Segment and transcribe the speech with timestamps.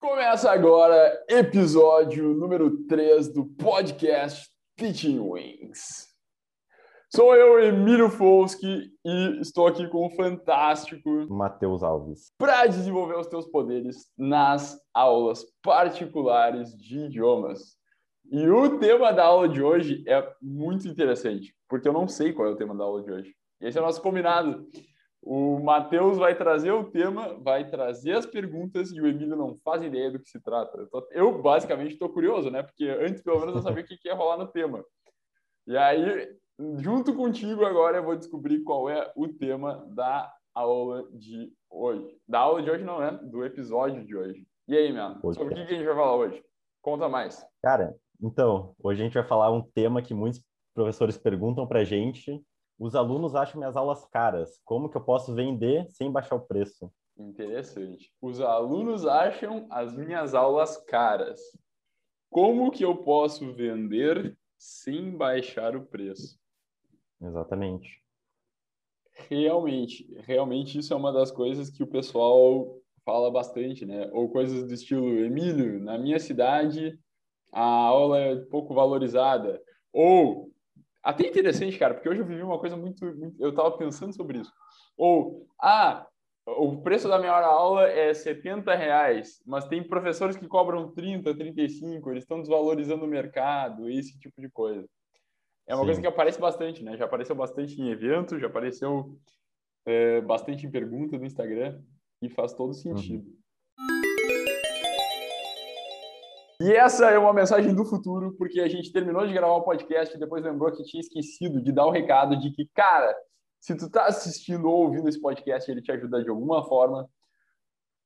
[0.00, 6.08] Começa agora episódio número 3 do podcast Teaching Wings.
[7.14, 13.26] Sou eu, Emílio Folski, e estou aqui com o fantástico Matheus Alves para desenvolver os
[13.26, 17.76] teus poderes nas aulas particulares de idiomas.
[18.32, 22.48] E o tema da aula de hoje é muito interessante, porque eu não sei qual
[22.48, 23.34] é o tema da aula de hoje.
[23.60, 24.66] Esse é o nosso combinado.
[25.22, 29.82] O Matheus vai trazer o tema, vai trazer as perguntas e o Emílio não faz
[29.82, 30.88] ideia do que se trata.
[31.10, 32.62] Eu, basicamente, estou curioso, né?
[32.62, 34.82] Porque antes, pelo menos, eu sabia o que ia rolar no tema.
[35.66, 36.34] E aí,
[36.78, 42.16] junto contigo agora, eu vou descobrir qual é o tema da aula de hoje.
[42.26, 43.12] Da aula de hoje não, né?
[43.22, 44.46] Do episódio de hoje.
[44.66, 45.20] E aí, mano?
[45.34, 46.42] Sobre o que a gente vai falar hoje?
[46.80, 47.46] Conta mais.
[47.62, 50.42] Cara, então, hoje a gente vai falar um tema que muitos
[50.74, 52.42] professores perguntam pra gente
[52.80, 54.58] os alunos acham minhas aulas caras.
[54.64, 56.90] Como que eu posso vender sem baixar o preço?
[57.14, 58.10] Interessante.
[58.22, 61.38] Os alunos acham as minhas aulas caras.
[62.30, 66.40] Como que eu posso vender sem baixar o preço?
[67.20, 68.02] Exatamente.
[69.28, 74.08] Realmente, realmente isso é uma das coisas que o pessoal fala bastante, né?
[74.10, 76.98] Ou coisas do estilo, Emílio, na minha cidade
[77.52, 79.62] a aula é pouco valorizada.
[79.92, 80.49] Ou
[81.02, 84.38] até interessante, cara, porque hoje eu vivi uma coisa muito, muito eu estava pensando sobre
[84.38, 84.52] isso.
[84.96, 86.06] Ou, ah,
[86.46, 91.34] o preço da minha hora aula é 70 reais, mas tem professores que cobram 30,
[91.34, 94.86] 35, eles estão desvalorizando o mercado, esse tipo de coisa.
[95.66, 95.86] É uma Sim.
[95.86, 96.96] coisa que aparece bastante, né?
[96.96, 99.16] Já apareceu bastante em eventos, já apareceu
[99.86, 101.80] é, bastante em pergunta no Instagram
[102.20, 103.24] e faz todo sentido.
[103.24, 103.39] Uhum.
[106.62, 110.14] E essa é uma mensagem do futuro, porque a gente terminou de gravar o podcast
[110.14, 113.16] e depois lembrou que tinha esquecido de dar o recado de que, cara,
[113.58, 117.08] se tu tá assistindo ou ouvindo esse podcast, ele te ajuda de alguma forma,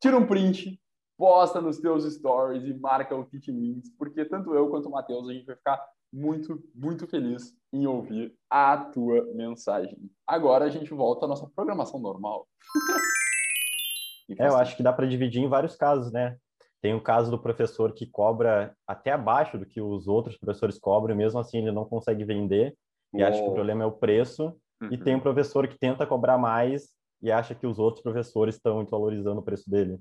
[0.01, 0.81] tira um print,
[1.19, 5.29] posta nos teus stories e marca o Kit Links, porque tanto eu quanto o Matheus,
[5.29, 9.99] a gente vai ficar muito, muito feliz em ouvir a tua mensagem.
[10.25, 12.47] Agora a gente volta à nossa programação normal.
[14.39, 16.39] é, eu acho que dá para dividir em vários casos, né?
[16.85, 21.15] Tem o caso do professor que cobra até abaixo do que os outros professores cobram,
[21.15, 22.77] e mesmo assim ele não consegue vender,
[23.11, 23.27] e Uou.
[23.27, 24.55] acha que o problema é o preço.
[24.83, 24.93] Uhum.
[24.93, 28.85] E tem o professor que tenta cobrar mais e acha que os outros professores estão
[28.85, 29.99] valorizando o preço dele.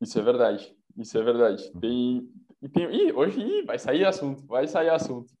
[0.00, 0.72] Isso é verdade.
[0.96, 1.68] Isso é verdade.
[1.74, 1.80] Uhum.
[1.80, 5.34] Tem, e tem, ih, hoje ih, vai sair assunto, vai sair assunto.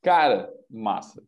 [0.00, 1.22] Cara, massa.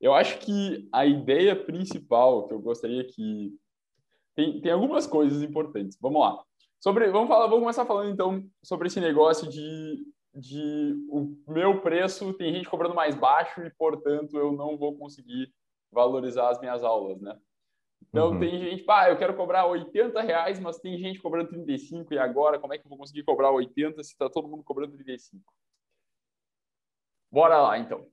[0.00, 3.58] Eu acho que a ideia principal que eu gostaria que
[4.34, 5.98] tem, tem algumas coisas importantes.
[6.00, 6.42] Vamos lá.
[6.80, 12.34] Sobre, vamos, falar, vamos começar falando então sobre esse negócio de, de o meu preço
[12.34, 15.52] tem gente cobrando mais baixo e, portanto, eu não vou conseguir
[15.90, 17.38] valorizar as minhas aulas, né?
[18.02, 18.38] Então uhum.
[18.38, 22.58] tem gente, pá, eu quero cobrar 80 reais, mas tem gente cobrando 35 e agora
[22.58, 25.42] como é que eu vou conseguir cobrar 80 se está todo mundo cobrando 35?
[27.32, 28.06] Bora lá então.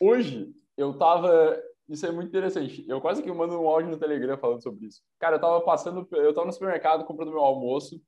[0.00, 2.84] Hoje eu tava isso é muito interessante.
[2.88, 5.02] Eu quase que mando um áudio no Telegram falando sobre isso.
[5.18, 8.00] Cara, eu tava passando, eu tava no supermercado comprando meu almoço,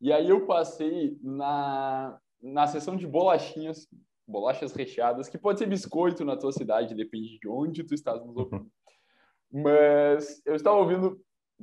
[0.00, 3.86] e aí eu passei na, na seção de bolachinhas,
[4.26, 8.36] bolachas recheadas, que pode ser biscoito na tua cidade, depende de onde tu estás nos
[8.36, 8.70] ouvindo.
[9.50, 11.20] Mas eu estava ouvindo,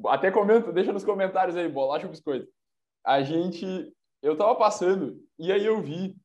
[0.08, 2.48] até comenta, deixa nos comentários aí, bolacha ou biscoito.
[3.04, 3.92] A gente,
[4.22, 6.16] eu tava passando, e aí eu vi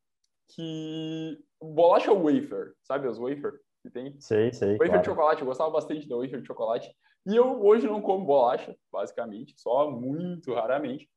[0.48, 3.58] que bolacha wafer, sabe as wafer?
[3.84, 4.18] Que tem.
[4.18, 4.72] Sei, sei.
[4.72, 5.02] Wafer claro.
[5.02, 6.96] de chocolate, eu gostava bastante da wafer de chocolate.
[7.26, 11.08] E eu hoje não como bolacha, basicamente, só muito raramente.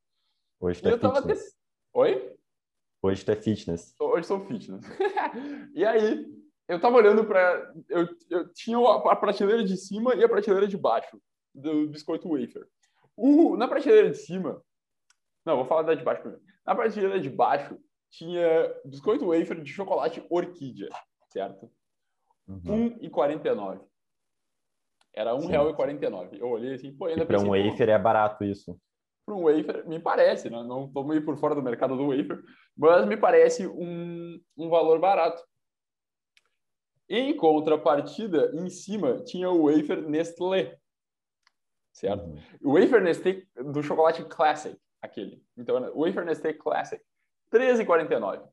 [0.60, 1.58] Hoje tu é fitness.
[1.94, 2.36] Oi?
[3.02, 3.96] Hoje tu é fitness.
[4.00, 4.86] Hoje sou fitness.
[5.74, 6.26] e aí,
[6.68, 10.78] eu tava olhando para eu, eu tinha a prateleira de cima e a prateleira de
[10.78, 11.22] baixo
[11.56, 12.68] do biscoito wafer.
[13.16, 14.62] O, na prateleira de cima,
[15.46, 16.44] não, vou falar da de baixo primeiro.
[16.66, 17.78] Na prateleira de baixo
[18.10, 20.90] tinha biscoito wafer de chocolate orquídea,
[21.30, 21.72] certo?
[22.48, 22.98] Uhum.
[23.00, 23.82] 1,49.
[25.14, 26.38] Era R$1,49.
[26.40, 28.80] Eu olhei assim, pô, ainda Para um wafer é barato isso.
[29.26, 30.64] Para um wafer, me parece, né?
[30.64, 32.42] não estou meio por fora do mercado do wafer,
[32.78, 35.44] mas me parece um, um valor barato.
[37.10, 40.78] Em contrapartida, em cima, tinha o wafer Nestlé,
[41.92, 42.26] certo?
[42.26, 42.40] Uhum.
[42.62, 45.44] O wafer Nestlé do chocolate Classic, aquele.
[45.58, 47.02] Então, o wafer Nestlé Classic,
[47.52, 48.48] 13,49.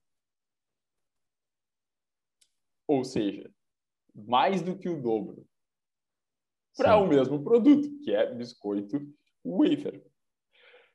[2.86, 3.50] Ou seja,
[4.14, 5.46] mais do que o dobro
[6.76, 9.00] para o mesmo produto, que é biscoito
[9.44, 10.02] wafer.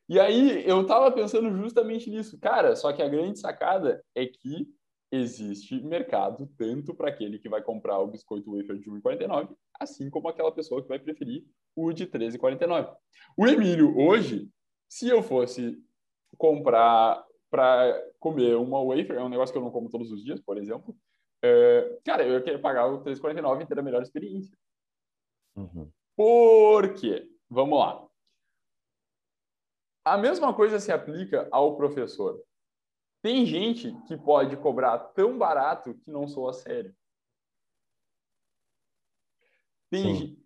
[0.08, 2.76] E aí eu estava pensando justamente nisso, cara.
[2.76, 4.68] Só que a grande sacada é que
[5.12, 10.28] existe mercado tanto para aquele que vai comprar o biscoito wafer de 1,49, assim como
[10.28, 11.46] aquela pessoa que vai preferir
[11.76, 12.96] o de 13,49.
[13.38, 14.50] O Emílio hoje
[14.92, 15.78] Se eu fosse
[16.36, 20.40] comprar para comer uma wafer, é um negócio que eu não como todos os dias,
[20.42, 20.96] por exemplo,
[21.42, 24.56] é, cara, eu ia querer pagar o 3,49 e ter a melhor experiência.
[25.56, 25.92] Uhum.
[26.16, 27.30] Por quê?
[27.50, 28.06] Vamos lá.
[30.06, 32.42] A mesma coisa se aplica ao professor.
[33.22, 36.96] Tem gente que pode cobrar tão barato que não soa sério.
[39.90, 40.38] Tem...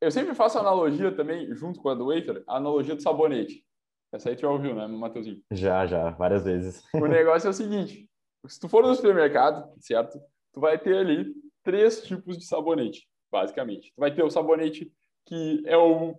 [0.00, 3.64] Eu sempre faço analogia também, junto com a do wafer, a analogia do sabonete.
[4.12, 5.42] Essa aí tu já ouviu, né, Matheusinho?
[5.50, 6.84] Já, já, várias vezes.
[6.92, 8.10] O negócio é o seguinte,
[8.46, 10.20] se tu for no supermercado, certo?
[10.52, 13.92] Tu vai ter ali três tipos de sabonete, basicamente.
[13.94, 14.92] Tu vai ter o sabonete
[15.24, 16.18] que é o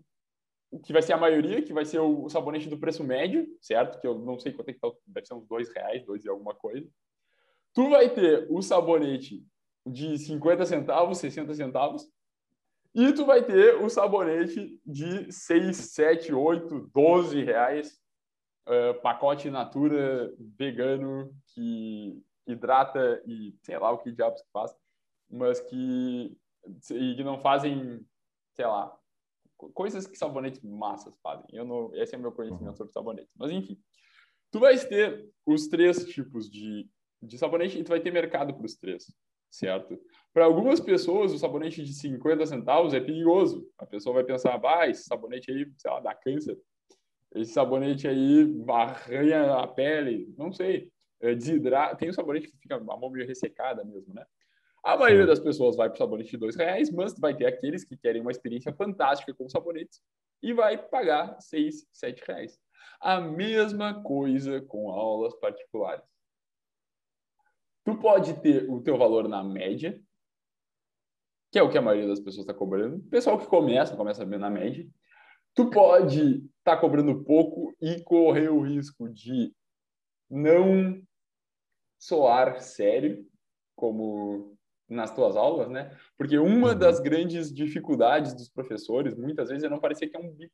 [0.84, 4.00] que vai ser a maioria, que vai ser o sabonete do preço médio, certo?
[4.00, 6.30] Que eu não sei quanto é que tá, deve ser uns dois reais, dois e
[6.30, 6.88] alguma coisa.
[7.74, 9.46] Tu vai ter o sabonete
[9.86, 12.08] de 50 centavos, 60 centavos,
[12.96, 18.00] e tu vai ter o sabonete de 6, 7, 8, 12 reais,
[18.68, 24.76] uh, pacote Natura vegano que hidrata e sei lá o que diabos que faz,
[25.30, 26.38] mas que,
[26.92, 28.06] e que não fazem,
[28.54, 28.96] sei lá,
[29.74, 31.46] coisas que sabonetes massas fazem.
[31.52, 32.76] Eu não, esse é o meu conhecimento uhum.
[32.76, 33.30] sobre sabonete.
[33.38, 33.80] Mas enfim,
[34.52, 36.90] tu vai ter os três tipos de,
[37.22, 39.06] de sabonete e tu vai ter mercado para os três,
[39.50, 40.00] certo?
[40.34, 43.68] Para algumas pessoas, o sabonete de 50 centavos é perigoso.
[43.78, 46.60] A pessoa vai pensar, ah, esse sabonete aí, sei lá, dá câncer.
[47.36, 50.92] Esse sabonete aí arranha a pele, não sei.
[51.24, 51.96] É, desidrata.
[51.96, 54.26] Tem um sabonete que fica a mão meio ressecada mesmo, né?
[54.84, 57.86] A maioria das pessoas vai para o sabonete de dois reais, mas vai ter aqueles
[57.86, 60.02] que querem uma experiência fantástica com sabonetes
[60.42, 62.60] e vai pagar seis, sete reais.
[63.00, 66.04] A mesma coisa com aulas particulares.
[67.86, 69.98] Tu pode ter o teu valor na média,
[71.50, 72.98] que é o que a maioria das pessoas está cobrando.
[72.98, 74.86] O pessoal que começa, começa na média.
[75.56, 79.56] Tu pode estar tá cobrando pouco e correr o risco de
[80.30, 81.02] não
[82.04, 83.26] soar sério,
[83.76, 84.58] como
[84.90, 85.96] nas tuas aulas, né?
[86.18, 86.78] Porque uma uhum.
[86.78, 90.54] das grandes dificuldades dos professores, muitas vezes, é não parecer que é um bico.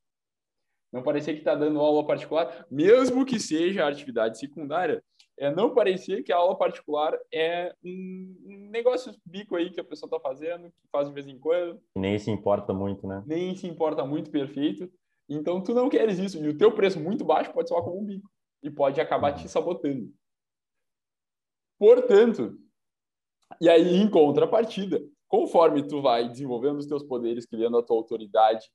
[0.92, 5.04] Não parecer que está dando aula particular, mesmo que seja atividade secundária,
[5.38, 10.08] é não parecer que a aula particular é um negócio bico aí que a pessoa
[10.08, 11.80] está fazendo, que faz de vez em quando.
[11.96, 13.24] Nem se importa muito, né?
[13.26, 14.92] Nem se importa muito, perfeito.
[15.30, 16.44] Então, tu não queres isso.
[16.44, 18.30] E o teu preço muito baixo pode soar como um bico.
[18.62, 19.48] E pode acabar te uhum.
[19.48, 20.12] sabotando.
[21.80, 22.60] Portanto,
[23.62, 28.70] e aí, em contrapartida, conforme tu vai desenvolvendo os teus poderes, criando a tua autoridade,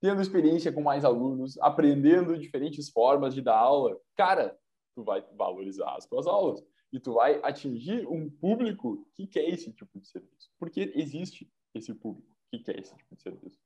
[0.00, 4.58] tendo experiência com mais alunos, aprendendo diferentes formas de dar aula, cara,
[4.94, 6.62] tu vai valorizar as tuas aulas
[6.92, 11.94] e tu vai atingir um público que quer esse tipo de serviço, porque existe esse
[11.94, 13.58] público que quer esse tipo de serviço.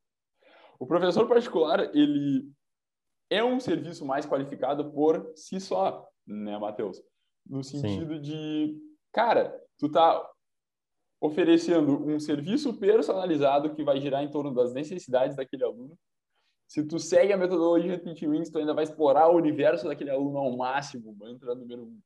[0.78, 2.52] O professor particular, ele
[3.30, 7.00] é um serviço mais qualificado por si só, né, Matheus?
[7.46, 8.20] No sentido Sim.
[8.20, 8.78] de,
[9.12, 10.30] cara, tu tá
[11.20, 15.98] oferecendo um serviço personalizado que vai girar em torno das necessidades daquele aluno.
[16.66, 20.38] Se tu segue a metodologia Teach Wings, tu ainda vai explorar o universo daquele aluno
[20.38, 22.00] ao máximo, mantra número um.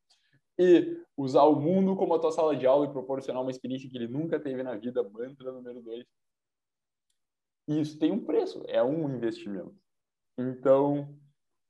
[0.58, 3.96] E usar o mundo como a tua sala de aula e proporcionar uma experiência que
[3.96, 6.05] ele nunca teve na vida, mantra número dois.
[7.69, 9.76] Isso tem um preço, é um investimento.
[10.37, 11.17] Então,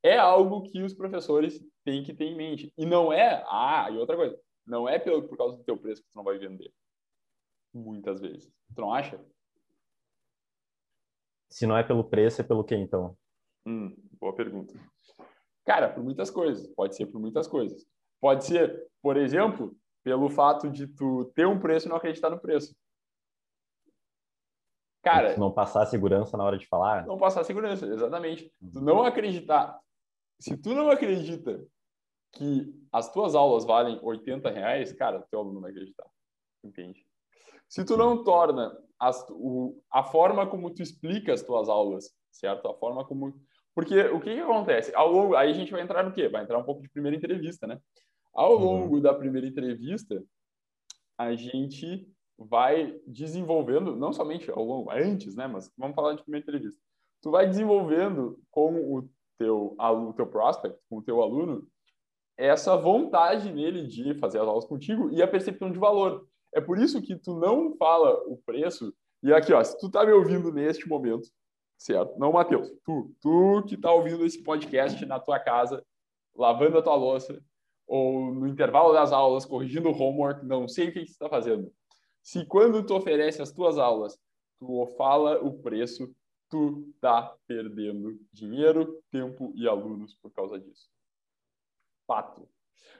[0.03, 2.73] é algo que os professores têm que ter em mente.
[2.77, 6.01] E não é, ah, e outra coisa, não é pelo, por causa do teu preço
[6.01, 6.71] que tu não vai vender
[7.73, 8.51] muitas vezes.
[8.75, 9.19] Tu não acha?
[11.49, 13.17] Se não é pelo preço, é pelo quê, então?
[13.65, 14.73] Hum, boa pergunta.
[15.65, 16.67] Cara, por muitas coisas.
[16.67, 17.85] Pode ser por muitas coisas.
[18.21, 22.39] Pode ser, por exemplo, pelo fato de tu ter um preço e não acreditar no
[22.39, 22.75] preço.
[25.01, 27.05] Cara, não passar segurança na hora de falar?
[27.05, 28.53] Não passar segurança, exatamente.
[28.73, 29.79] Tu não acreditar.
[30.39, 31.65] Se tu não acredita
[32.33, 36.07] que as tuas aulas valem 80 reais, cara, teu aluno vai acreditar.
[36.63, 37.05] Entende?
[37.67, 42.67] Se tu não torna as, o, a forma como tu explica as tuas aulas, certo?
[42.67, 43.33] A forma como...
[43.75, 44.93] Porque o que, que acontece?
[44.95, 46.27] Ao longo, aí a gente vai entrar no quê?
[46.27, 47.79] Vai entrar um pouco de primeira entrevista, né?
[48.33, 48.63] Ao uhum.
[48.63, 49.01] longo uhum.
[49.01, 50.23] da primeira entrevista,
[51.17, 55.47] a gente vai desenvolvendo, não somente ao longo, antes, né?
[55.47, 56.81] Mas vamos falar de primeira entrevista.
[57.21, 61.65] Tu vai desenvolvendo com o teu aluno, teu prospect, com o teu aluno,
[62.37, 66.27] essa vontade nele de fazer as aulas contigo e a percepção de valor.
[66.53, 68.93] É por isso que tu não fala o preço.
[69.23, 71.27] E aqui, ó, se tu tá me ouvindo neste momento,
[71.77, 72.17] certo?
[72.17, 75.83] Não, Matheus, tu, tu que tá ouvindo esse podcast na tua casa,
[76.35, 77.41] lavando a tua louça,
[77.87, 81.29] ou no intervalo das aulas, corrigindo o homework, não sei o que, que tu está
[81.29, 81.71] fazendo.
[82.21, 84.17] Se quando tu oferece as tuas aulas,
[84.59, 86.13] tu fala o preço,
[86.49, 90.89] tu tá perdendo dinheiro, tempo e alunos por causa disso.
[92.07, 92.49] Fato.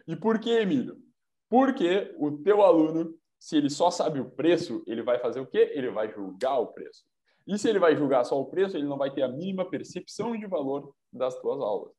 [0.08, 1.02] E por que, Emílio?
[1.50, 5.72] Porque o teu aluno, se ele só sabe o preço, ele vai fazer o quê?
[5.74, 7.04] Ele vai julgar o preço.
[7.48, 10.38] E se ele vai julgar só o preço, ele não vai ter a mínima percepção
[10.38, 11.92] de valor das tuas aulas.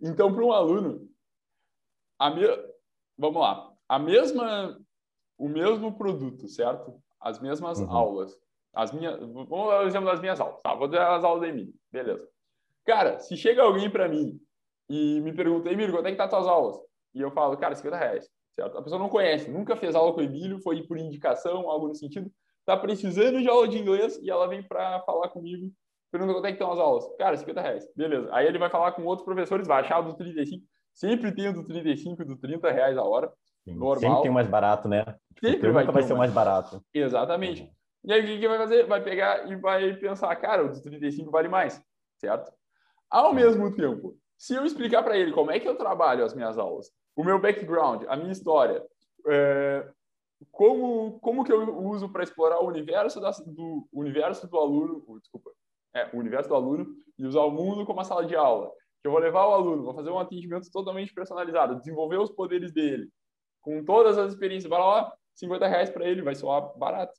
[0.00, 1.08] Então, para um aluno,
[2.18, 2.42] a me...
[3.16, 4.78] vamos lá, a mesma,
[5.38, 7.02] o mesmo produto, certo?
[7.18, 7.90] As mesmas uhum.
[7.90, 8.38] aulas.
[8.74, 10.60] As minhas, vamos dar o exemplo das minhas aulas.
[10.62, 11.74] Tá, vou dar as aulas da Emílio.
[11.90, 12.28] Beleza.
[12.84, 14.38] Cara, se chega alguém para mim
[14.88, 16.78] e me pergunta, Emílio, quanto é que tá as tuas aulas?
[17.14, 18.28] E eu falo, cara, 50 reais.
[18.54, 18.78] Certo?
[18.78, 21.94] A pessoa não conhece, nunca fez aula com o Emílio, foi por indicação, algo no
[21.94, 22.30] sentido.
[22.64, 25.70] Tá precisando de aula de inglês e ela vem para falar comigo,
[26.10, 27.08] pergunta quanto é que estão as aulas.
[27.16, 27.88] Cara, 50 reais.
[27.94, 28.28] Beleza.
[28.32, 30.64] Aí ele vai falar com outros professores, vai achar do 35.
[30.92, 33.32] Sempre tem do 35 e do 30 reais a hora.
[33.64, 34.00] Normal.
[34.00, 35.04] Sempre tem o mais barato, né?
[35.40, 36.82] Sempre vai, vai ser o mais barato.
[36.92, 37.70] Exatamente.
[38.08, 38.86] E aí o que, que vai fazer?
[38.86, 41.78] Vai pegar e vai pensar, cara, o do 35 vale mais,
[42.16, 42.50] certo?
[43.10, 46.56] Ao mesmo tempo, se eu explicar para ele como é que eu trabalho as minhas
[46.56, 48.82] aulas, o meu background, a minha história,
[49.26, 49.86] é,
[50.50, 55.50] como, como que eu uso para explorar o universo, da, do universo do aluno, desculpa,
[55.94, 56.86] é, o universo do aluno
[57.18, 58.72] e usar o mundo como a sala de aula,
[59.02, 62.72] que eu vou levar o aluno, vou fazer um atendimento totalmente personalizado, desenvolver os poderes
[62.72, 63.10] dele,
[63.60, 67.12] com todas as experiências, vai lá, 50 reais para ele, vai soar barato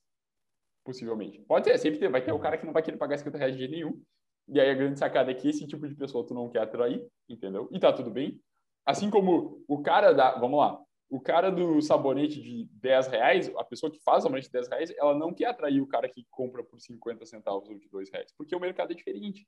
[0.89, 1.39] possivelmente.
[1.41, 3.53] Pode ser, sempre ter, vai ter o cara que não vai querer pagar 50 reais
[3.53, 4.01] de jeito nenhum.
[4.47, 7.07] E aí a grande sacada é que esse tipo de pessoa tu não quer atrair,
[7.29, 7.69] entendeu?
[7.71, 8.41] E tá tudo bem.
[8.83, 13.63] Assim como o cara da, vamos lá, o cara do sabonete de 10 reais, a
[13.63, 16.25] pessoa que faz o sabonete de 10 reais, ela não quer atrair o cara que
[16.31, 19.47] compra por 50 centavos ou de 2 reais, porque o mercado é diferente.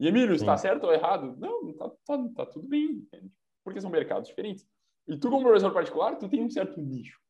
[0.00, 1.36] E Emílio, está certo ou errado?
[1.36, 3.30] Não, tá, tá, tá tudo bem, entende?
[3.62, 4.66] Porque são mercados diferentes.
[5.06, 7.20] E tu, como professor particular, tu tem um certo nicho.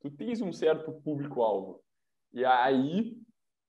[0.00, 1.82] Tu tens um certo público-alvo.
[2.38, 3.20] E aí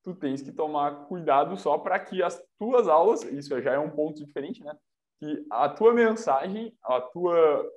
[0.03, 3.89] tu tens que tomar cuidado só para que as tuas aulas, isso já é um
[3.89, 4.77] ponto diferente, né?
[5.19, 7.67] Que a tua mensagem, a tua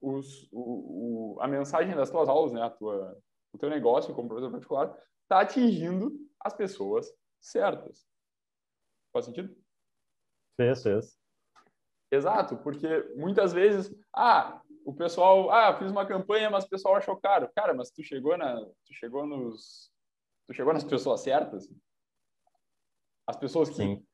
[0.00, 3.20] os, o, o, a mensagem das tuas aulas, né, a tua,
[3.52, 8.06] o teu negócio como professor particular, está atingindo as pessoas certas.
[9.12, 9.52] Faz sentido?
[10.56, 11.18] Fez, fez.
[12.12, 17.16] Exato, porque muitas vezes, ah, o pessoal, ah, fiz uma campanha, mas o pessoal achou
[17.16, 17.50] caro.
[17.54, 19.90] Cara, mas tu chegou na, tu chegou nos,
[20.46, 21.68] tu chegou nas pessoas certas?
[23.26, 24.04] As pessoas que, Sim.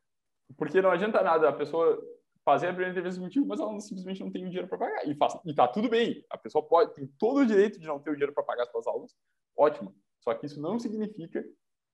[0.56, 2.02] porque não adianta nada a pessoa
[2.44, 5.08] fazer a primeira entrevista contigo, mas ela não, simplesmente não tem o dinheiro para pagar.
[5.08, 6.25] E, faz, e tá tudo bem.
[6.30, 8.70] A pessoa pode, tem todo o direito de não ter o dinheiro para pagar as
[8.70, 9.16] suas aulas.
[9.56, 9.96] Ótimo.
[10.20, 11.44] Só que isso não significa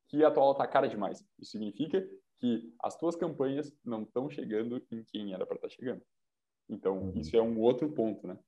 [0.08, 1.24] que a tua aula tá cara demais.
[1.38, 2.06] Isso significa
[2.38, 6.02] que as tuas campanhas não estão chegando em quem era para estar tá chegando.
[6.68, 7.12] Então, uhum.
[7.14, 8.38] isso é um outro ponto, né?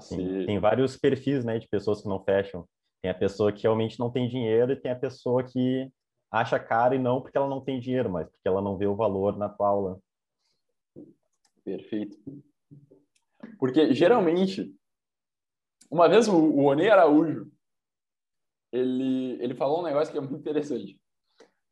[0.00, 0.46] Ser...
[0.46, 2.66] Tem vários perfis, né, de pessoas que não fecham.
[3.02, 5.90] Tem a pessoa que realmente não tem dinheiro e tem a pessoa que
[6.30, 8.96] acha caro e não porque ela não tem dinheiro, mas porque ela não vê o
[8.96, 10.00] valor na tua aula.
[11.64, 12.16] Perfeito.
[13.58, 14.74] Porque geralmente,
[15.90, 17.50] uma vez o, o Araújo,
[18.72, 21.01] ele, ele falou um negócio que é muito interessante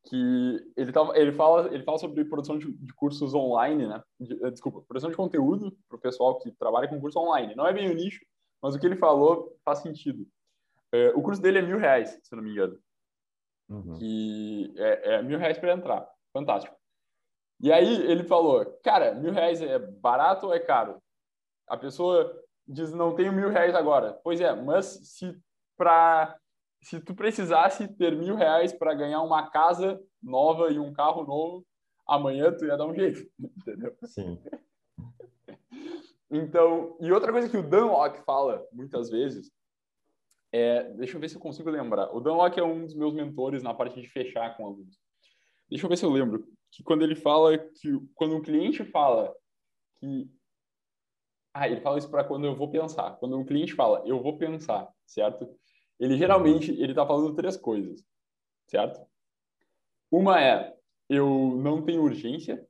[0.04, 4.02] que ele, tava, ele, fala, ele fala sobre produção de, de cursos online, né?
[4.18, 7.54] De, eh, desculpa, produção de conteúdo para o pessoal que trabalha com curso online.
[7.54, 8.24] Não é bem o nicho,
[8.62, 10.26] mas o que ele falou faz sentido.
[10.92, 12.78] É, o curso dele é mil reais, se não me engano.
[13.68, 13.98] Uhum.
[13.98, 16.08] Que é, é mil reais para entrar.
[16.32, 16.76] Fantástico.
[17.60, 21.00] E aí ele falou, cara, mil reais é barato ou é caro?
[21.68, 24.18] A pessoa diz, não tenho mil reais agora.
[24.24, 25.38] Pois é, mas se
[25.76, 26.36] para
[26.82, 31.66] se tu precisasse ter mil reais para ganhar uma casa nova e um carro novo,
[32.06, 33.96] amanhã tu ia dar um jeito, entendeu?
[34.04, 34.38] Sim.
[36.30, 39.50] Então, e outra coisa que o Dan Locke fala muitas vezes
[40.52, 42.14] é, deixa eu ver se eu consigo lembrar.
[42.14, 44.98] O Dan Locke é um dos meus mentores na parte de fechar com alunos.
[45.68, 49.34] Deixa eu ver se eu lembro que quando ele fala que quando um cliente fala
[50.00, 50.28] que
[51.52, 53.16] ah, ele fala isso para quando eu vou pensar.
[53.16, 55.48] Quando um cliente fala, eu vou pensar, certo?
[56.00, 58.04] Ele geralmente ele está falando três coisas,
[58.66, 59.06] certo?
[60.10, 60.76] Uma é
[61.08, 62.66] eu não tenho urgência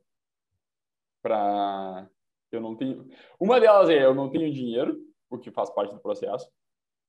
[1.23, 2.11] para
[2.51, 3.09] eu não tenho.
[3.39, 6.51] Uma delas é eu não tenho dinheiro, o que faz parte do processo,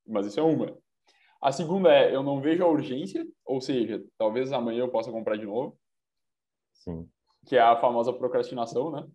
[0.07, 0.77] mas isso é uma.
[1.41, 5.37] A segunda é eu não vejo a urgência, ou seja, talvez amanhã eu possa comprar
[5.37, 5.77] de novo.
[6.73, 7.09] Sim.
[7.47, 9.07] Que é a famosa procrastinação, né?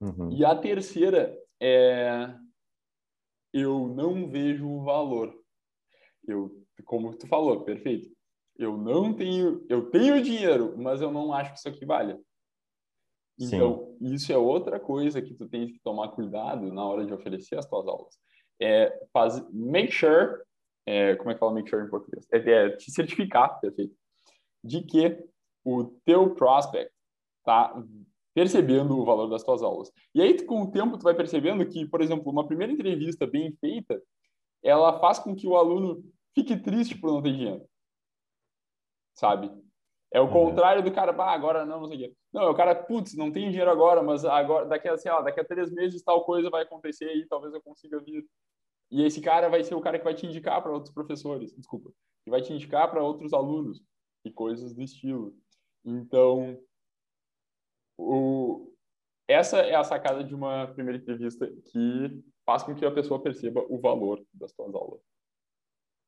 [0.00, 0.32] Uhum.
[0.32, 2.34] E a terceira é
[3.52, 5.43] eu não vejo o valor.
[6.26, 8.10] Eu, como tu falou, perfeito.
[8.56, 12.16] Eu não tenho, eu tenho dinheiro, mas eu não acho que isso aqui vale.
[13.38, 14.14] Então, Sim.
[14.14, 17.66] isso é outra coisa que tu tens que tomar cuidado na hora de oferecer as
[17.66, 18.14] tuas aulas.
[18.60, 20.40] É faz, make sure,
[20.86, 22.26] é, como é que fala make sure em português?
[22.30, 23.94] É, é te certificar, perfeito,
[24.62, 25.18] de que
[25.64, 26.92] o teu prospect
[27.44, 27.82] tá
[28.34, 29.90] percebendo o valor das tuas aulas.
[30.14, 33.52] E aí, com o tempo, tu vai percebendo que, por exemplo, uma primeira entrevista bem
[33.60, 34.00] feita,
[34.62, 36.04] ela faz com que o aluno
[36.34, 37.68] fique triste por não ter dinheiro.
[39.14, 39.50] Sabe?
[40.12, 40.32] É o uhum.
[40.32, 42.16] contrário do cara, bah, agora não, não sei o quê.
[42.32, 45.22] Não, é o cara, putz, não tem dinheiro agora, mas agora, daqui a, sei lá,
[45.22, 48.24] daqui a três meses tal coisa vai acontecer e talvez eu consiga vir.
[48.90, 51.90] E esse cara vai ser o cara que vai te indicar para outros professores, desculpa,
[52.22, 53.82] que vai te indicar para outros alunos
[54.24, 55.36] e coisas do estilo.
[55.84, 56.60] Então,
[57.98, 58.72] o,
[59.26, 63.64] essa é a sacada de uma primeira entrevista que faz com que a pessoa perceba
[63.68, 65.00] o valor das tuas aulas.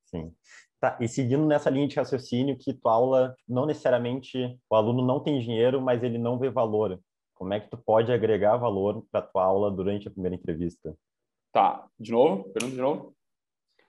[0.07, 0.33] Sim.
[0.81, 5.21] Tá, e seguindo nessa linha de raciocínio que tua aula, não necessariamente o aluno não
[5.21, 7.01] tem dinheiro, mas ele não vê valor.
[7.35, 10.97] Como é que tu pode agregar valor para tua aula durante a primeira entrevista?
[11.53, 12.45] Tá, de novo?
[12.53, 13.17] Pergunta de novo.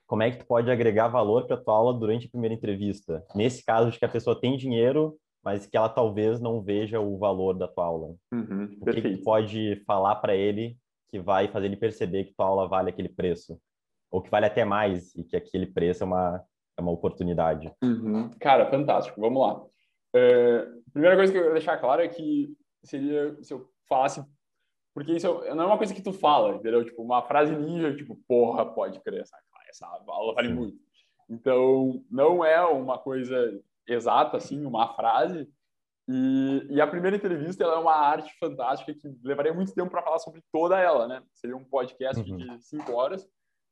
[0.06, 3.24] Como é que tu pode agregar valor para tua aula durante a primeira entrevista?
[3.34, 7.18] Nesse caso de que a pessoa tem dinheiro, mas que ela talvez não veja o
[7.18, 8.14] valor da tua aula.
[8.32, 10.78] Uhum, o que, que tu pode falar para ele
[11.10, 13.60] que vai fazer ele perceber que tua aula vale aquele preço?
[14.10, 16.44] Ou que vale até mais e que aquele preço é uma,
[16.76, 17.72] é uma oportunidade?
[17.82, 18.30] Uhum.
[18.40, 19.20] Cara, fantástico.
[19.20, 19.62] Vamos lá.
[20.14, 24.24] A primeira coisa que eu quero deixar claro é que seria se eu falasse
[24.98, 26.84] porque isso não é uma coisa que tu fala, entendeu?
[26.84, 29.36] Tipo, uma frase ninja, tipo, porra, pode crer, essa,
[29.70, 30.76] essa aula vale muito.
[31.28, 35.48] Então, não é uma coisa exata, assim, uma frase.
[36.08, 40.02] E, e, a primeira entrevista ela é uma arte fantástica que levaria muito tempo para
[40.02, 41.22] falar sobre toda ela, né?
[41.32, 42.36] Seria um podcast uhum.
[42.36, 43.28] de cinco horas.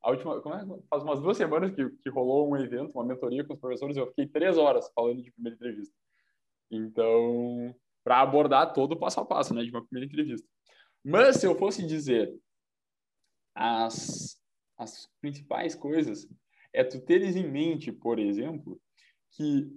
[0.06, 0.64] A última, como é?
[0.88, 4.06] Faz umas duas semanas que, que rolou um evento, uma mentoria com os professores, eu
[4.06, 5.92] fiquei três horas falando de primeira entrevista.
[6.70, 10.46] Então, para abordar todo o passo a passo, né, de uma primeira entrevista.
[11.04, 12.32] Mas se eu fosse dizer
[13.52, 14.40] as,
[14.78, 16.28] as principais coisas,
[16.72, 18.80] é tu teres em mente, por exemplo,
[19.32, 19.68] que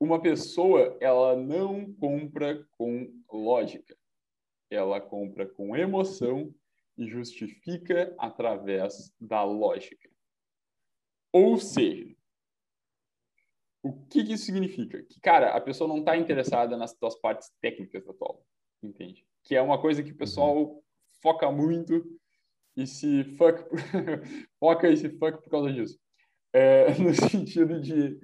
[0.00, 3.94] uma pessoa ela não compra com lógica,
[4.70, 6.54] ela compra com emoção
[6.96, 10.08] e justifica através da lógica.
[11.32, 12.14] Ou seja,
[13.82, 15.02] o que, que isso significa?
[15.02, 18.38] Que, cara, a pessoa não está interessada nas tuas partes técnicas da tua
[18.82, 19.26] entende?
[19.42, 20.82] Que é uma coisa que o pessoal uhum.
[21.22, 22.04] foca muito
[22.76, 23.64] e se fuck,
[24.58, 25.98] foca e se fuck por causa disso.
[26.52, 28.18] É, no sentido de,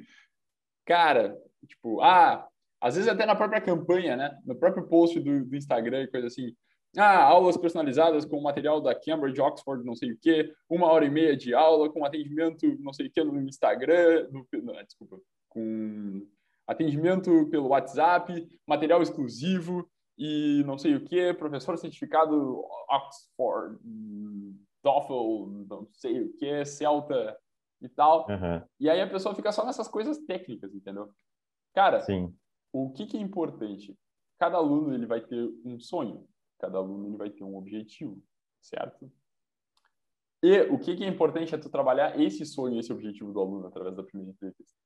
[0.84, 2.46] cara, Tipo, ah,
[2.80, 4.38] às vezes até na própria campanha, né?
[4.44, 6.54] No próprio post do, do Instagram e coisa assim.
[6.96, 11.10] Ah, aulas personalizadas com material da Cambridge, Oxford, não sei o quê, uma hora e
[11.10, 16.26] meia de aula com atendimento, não sei o quê, no Instagram, no, não, desculpa, com
[16.66, 23.78] atendimento pelo WhatsApp, material exclusivo e não sei o quê, professor certificado Oxford,
[24.82, 27.36] TOEFL, não sei o quê, Celta
[27.80, 28.26] e tal.
[28.28, 28.62] Uhum.
[28.80, 31.08] E aí a pessoa fica só nessas coisas técnicas, entendeu?
[31.74, 32.34] Cara, Sim.
[32.72, 33.96] o que, que é importante?
[34.38, 36.26] Cada aluno ele vai ter um sonho,
[36.58, 38.22] cada aluno ele vai ter um objetivo,
[38.60, 39.10] certo?
[40.42, 43.66] E o que, que é importante é tu trabalhar esse sonho, esse objetivo do aluno
[43.66, 44.76] através da primeira entrevista.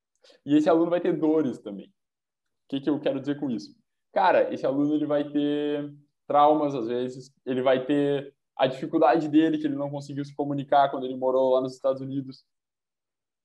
[0.45, 1.87] E esse aluno vai ter dores também.
[1.87, 3.75] O que, que eu quero dizer com isso?
[4.11, 5.93] Cara, esse aluno ele vai ter
[6.27, 10.89] traumas às vezes, ele vai ter a dificuldade dele que ele não conseguiu se comunicar
[10.89, 12.45] quando ele morou lá nos Estados Unidos.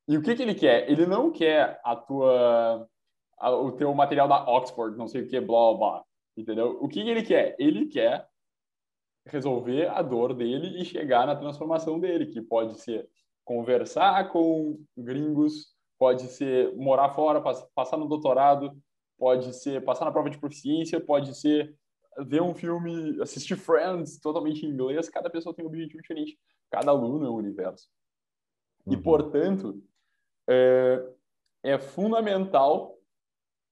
[0.07, 0.91] E o que, que ele quer?
[0.91, 2.89] Ele não quer a tua
[3.41, 6.05] o teu material da Oxford, não sei o que, blá, blá,
[6.41, 6.79] entendeu?
[6.81, 7.57] O que ele quer?
[7.59, 8.29] Ele quer
[9.27, 13.09] resolver a dor dele e chegar na transformação dele, que pode ser
[13.45, 17.43] conversar com gringos, pode ser morar fora,
[17.75, 18.77] passar no doutorado,
[19.19, 21.77] pode ser passar na prova de proficiência, pode ser
[22.21, 25.09] ver um filme, assistir Friends totalmente em inglês.
[25.09, 26.39] Cada pessoa tem um objetivo diferente.
[26.71, 27.89] Cada aluno é um universo.
[28.87, 28.95] Uhum.
[28.95, 29.83] E, portanto,
[30.49, 31.07] é,
[31.63, 32.97] é fundamental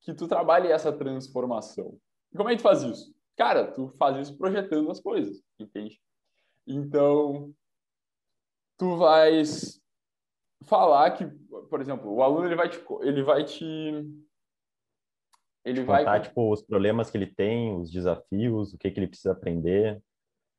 [0.00, 1.98] que tu trabalhe essa transformação.
[2.36, 3.16] E como é que tu faz isso?
[3.34, 5.98] Cara, tu faz isso projetando as coisas, entende?
[6.66, 7.54] Então,
[8.76, 9.80] tu vais
[10.64, 11.24] falar que,
[11.70, 13.66] por exemplo, o aluno ele vai te, ele vai te
[15.64, 19.08] ele Contar, vai tipo os problemas que ele tem, os desafios, o que que ele
[19.08, 20.02] precisa aprender,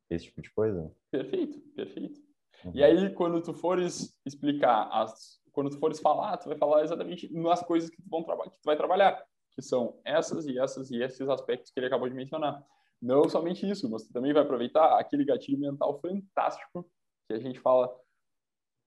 [0.09, 0.91] esse tipo de coisa.
[1.11, 2.19] Perfeito, perfeito.
[2.65, 2.71] Uhum.
[2.73, 7.31] E aí quando tu fores explicar as quando tu fores falar, tu vai falar exatamente
[7.31, 9.23] nas coisas que tu, vão que tu vai trabalhar
[9.57, 12.63] que são essas e essas e esses aspectos que ele acabou de mencionar.
[13.01, 16.87] Não somente isso, você também vai aproveitar aquele gatilho mental fantástico
[17.27, 17.91] que a gente fala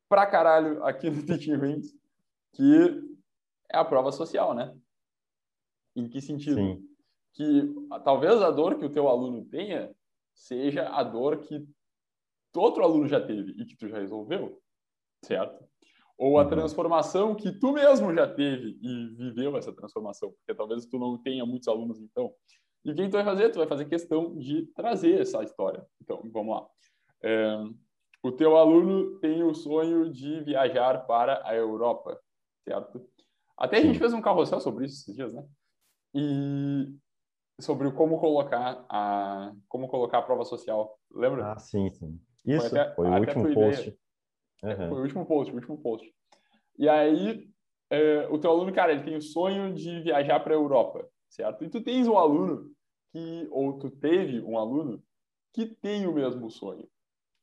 [0.08, 1.92] pra caralho aqui no Teaching Rings,
[2.52, 3.02] que
[3.68, 4.78] é a prova social, né?
[5.96, 6.60] Em que sentido?
[6.60, 6.88] Sim.
[7.34, 9.92] Que talvez a dor que o teu aluno tenha
[10.32, 11.66] seja a dor que
[12.54, 14.62] outro aluno já teve e que tu já resolveu,
[15.24, 15.68] certo?
[16.20, 16.50] Ou a uhum.
[16.50, 21.46] transformação que tu mesmo já teve e viveu essa transformação, porque talvez tu não tenha
[21.46, 22.30] muitos alunos então.
[22.84, 23.48] E o que tu vai fazer?
[23.48, 25.82] Tu vai fazer questão de trazer essa história.
[26.02, 26.68] Então, vamos lá.
[27.22, 27.64] É,
[28.22, 32.20] o teu aluno tem o sonho de viajar para a Europa,
[32.68, 33.02] certo?
[33.56, 35.42] Até a gente fez um carrossel sobre isso esses dias, né?
[36.14, 36.94] E
[37.62, 40.98] sobre como colocar a como colocar a prova social.
[41.10, 41.52] Lembra?
[41.52, 42.20] Ah, sim, sim.
[42.44, 43.98] Isso foi, até, foi o último post.
[44.62, 44.88] Uhum.
[44.88, 46.12] Foi o último post, o último post.
[46.78, 47.48] E aí,
[47.90, 51.64] é, o teu aluno, cara, ele tem o sonho de viajar para a Europa, certo?
[51.64, 52.70] E tu tens um aluno
[53.12, 55.02] que, ou tu teve um aluno
[55.52, 56.88] que tem o mesmo sonho,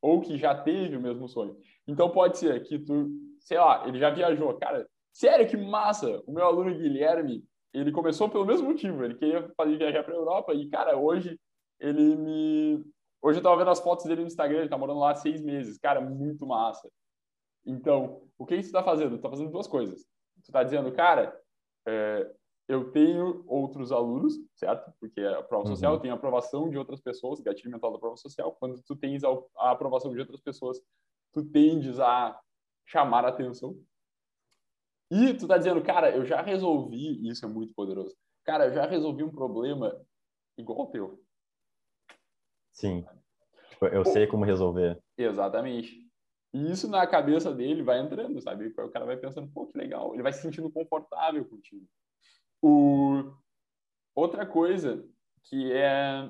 [0.02, 1.58] ou que já teve o mesmo sonho.
[1.88, 4.54] Então pode ser que tu, sei lá, ele já viajou.
[4.58, 6.22] Cara, sério, que massa!
[6.26, 10.18] O meu aluno Guilherme, ele começou pelo mesmo motivo, ele queria fazer viajar para a
[10.18, 11.40] Europa e, cara, hoje
[11.80, 12.84] ele me.
[13.22, 15.42] Hoje eu tava vendo as fotos dele no Instagram, ele tá morando lá há seis
[15.42, 15.78] meses.
[15.78, 16.90] Cara, muito massa.
[17.68, 19.18] Então, o que você está fazendo?
[19.18, 20.00] Está fazendo duas coisas.
[20.40, 21.38] Você está dizendo, cara,
[21.86, 22.34] é,
[22.68, 24.94] eu tenho outros alunos, certo?
[25.00, 25.76] Porque a prova uhum.
[25.76, 28.54] social tem a aprovação de outras pessoas, gatilho mental da prova social.
[28.54, 30.82] Quando tu tens a, a aprovação de outras pessoas,
[31.34, 32.40] tu tendes a
[32.86, 33.78] chamar a atenção.
[35.12, 38.16] E tu tá dizendo, cara, eu já resolvi, isso é muito poderoso.
[38.46, 39.94] Cara, eu já resolvi um problema
[40.58, 41.22] igual ao teu.
[42.72, 43.06] Sim.
[43.70, 44.98] Tipo, eu Pô, sei como resolver.
[45.18, 46.07] Exatamente.
[46.58, 48.74] E isso na cabeça dele vai entrando, sabe?
[48.80, 50.16] O cara vai pensando, pô, que legal.
[50.16, 51.86] Ele vai se sentindo confortável contigo.
[52.60, 53.32] O...
[54.16, 55.08] Outra coisa
[55.44, 56.28] que é...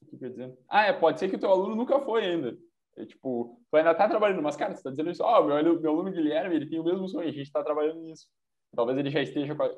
[0.00, 0.56] O que eu dizer?
[0.68, 2.56] Ah, é, pode ser que o teu aluno nunca foi ainda.
[2.96, 5.80] É, tipo, tu ainda tá trabalhando, mas, cara, você tá dizendo isso, ó, oh, meu,
[5.80, 8.28] meu aluno Guilherme, ele tem o mesmo sonho, a gente tá trabalhando nisso.
[8.76, 9.70] Talvez ele já esteja com a,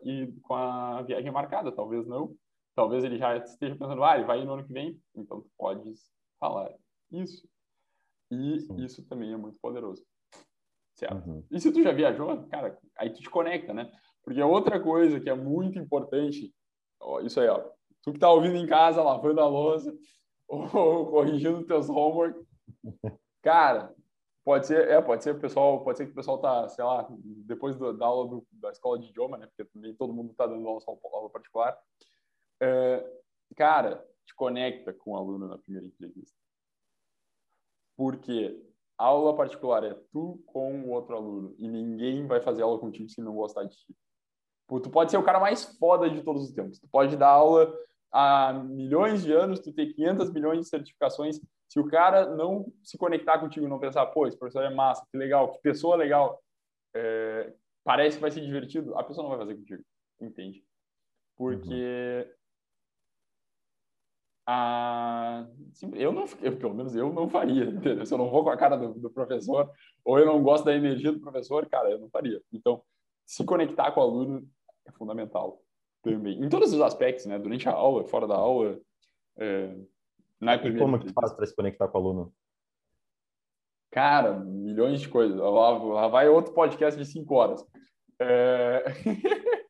[0.43, 2.37] com a viagem marcada, talvez não.
[2.75, 5.01] Talvez ele já esteja pensando, ah, ele vai no ano que vem.
[5.15, 6.71] Então, tu podes falar
[7.11, 7.48] isso.
[8.31, 8.77] E Sim.
[8.85, 10.05] isso também é muito poderoso.
[10.95, 11.29] Certo?
[11.29, 11.45] Uhum.
[11.51, 13.91] E se tu já viajou, cara, aí tu te conecta, né?
[14.23, 16.53] Porque outra coisa que é muito importante,
[17.01, 17.71] ó, isso aí, ó,
[18.03, 19.97] tu que tá ouvindo em casa, lavando a louça,
[20.49, 22.45] ou corrigindo teus homework,
[23.43, 23.95] cara,
[24.45, 27.07] pode ser, é, pode ser o pessoal, pode ser que o pessoal tá, sei lá,
[27.47, 29.47] depois do, da aula do, da escola de idioma, né?
[29.47, 30.81] Porque também todo mundo tá dando aula,
[31.13, 31.79] aula particular.
[32.61, 33.07] É,
[33.57, 36.37] cara, te conecta com o aluno na primeira entrevista.
[37.99, 38.65] Porque
[38.97, 43.21] aula particular é tu com o outro aluno e ninguém vai fazer aula contigo se
[43.21, 43.97] não gostar de ti.
[44.69, 46.79] Tu pode ser o cara mais foda de todos os tempos.
[46.79, 47.75] Tu pode dar aula
[48.13, 51.41] há milhões de anos, tu ter 500 milhões de certificações.
[51.69, 55.19] Se o cara não se conectar contigo, não pensar, pô, esse professor é massa, que
[55.19, 56.41] legal, que pessoa legal,
[56.95, 59.83] é, parece que vai ser divertido, a pessoa não vai fazer contigo,
[60.21, 60.65] entende?
[61.37, 62.38] Porque uhum.
[64.51, 65.47] Ah,
[65.93, 68.07] eu não, eu, pelo menos eu não faria, entendeu?
[68.07, 69.71] Se eu não vou com a cara do, do, professor,
[70.03, 72.41] ou eu não gosto da energia do professor, cara, eu não faria.
[72.51, 72.83] Então,
[73.27, 74.49] se conectar com o aluno
[74.87, 75.61] é fundamental
[76.03, 76.43] também.
[76.43, 77.39] Em todos os aspectos, né?
[77.39, 78.81] Durante a aula, fora da aula.
[79.37, 79.77] É,
[80.41, 82.35] na e como que faz para se conectar com o aluno?
[83.91, 85.37] Cara, milhões de coisas.
[85.37, 87.63] Lá, lá vai outro podcast de cinco horas.
[88.19, 88.83] É...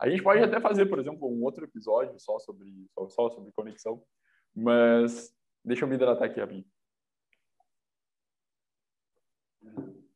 [0.00, 3.52] A gente pode até fazer, por exemplo, um outro episódio só sobre, só, só sobre
[3.52, 4.02] conexão,
[4.56, 5.30] mas
[5.62, 6.66] deixa eu me hidratar aqui, Abin.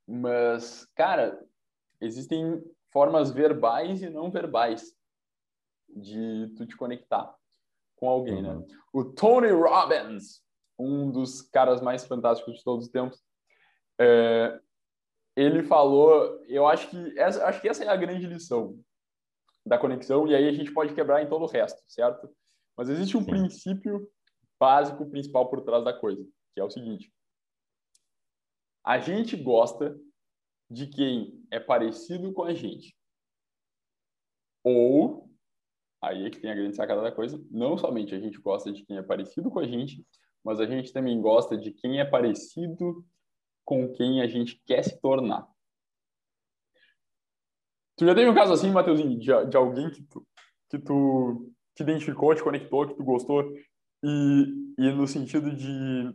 [0.09, 1.39] Mas, cara,
[2.01, 4.97] existem formas verbais e não verbais
[5.87, 7.37] de tu te conectar
[7.97, 8.55] com alguém, né?
[8.55, 8.67] uhum.
[8.91, 10.43] O Tony Robbins,
[10.79, 13.23] um dos caras mais fantásticos de todos os tempos,
[14.01, 14.59] é,
[15.37, 18.83] ele falou, eu acho que essa, acho que essa é a grande lição
[19.67, 22.29] da conexão, e aí a gente pode quebrar em todo o resto, certo?
[22.77, 23.31] Mas existe um Sim.
[23.31, 24.09] princípio
[24.59, 26.25] básico, principal por trás da coisa,
[26.55, 27.13] que é o seguinte:
[28.85, 29.99] a gente gosta
[30.71, 32.97] de quem é parecido com a gente.
[34.63, 35.31] Ou,
[36.03, 38.85] aí é que tem a grande sacada da coisa, não somente a gente gosta de
[38.85, 40.05] quem é parecido com a gente,
[40.43, 43.05] mas a gente também gosta de quem é parecido
[43.65, 45.47] com quem a gente quer se tornar.
[47.97, 50.27] Tu já teve um caso assim, Matheusinho, de, de alguém que tu,
[50.69, 53.53] que tu te identificou, te conectou, que tu gostou,
[54.03, 56.15] e, e no sentido de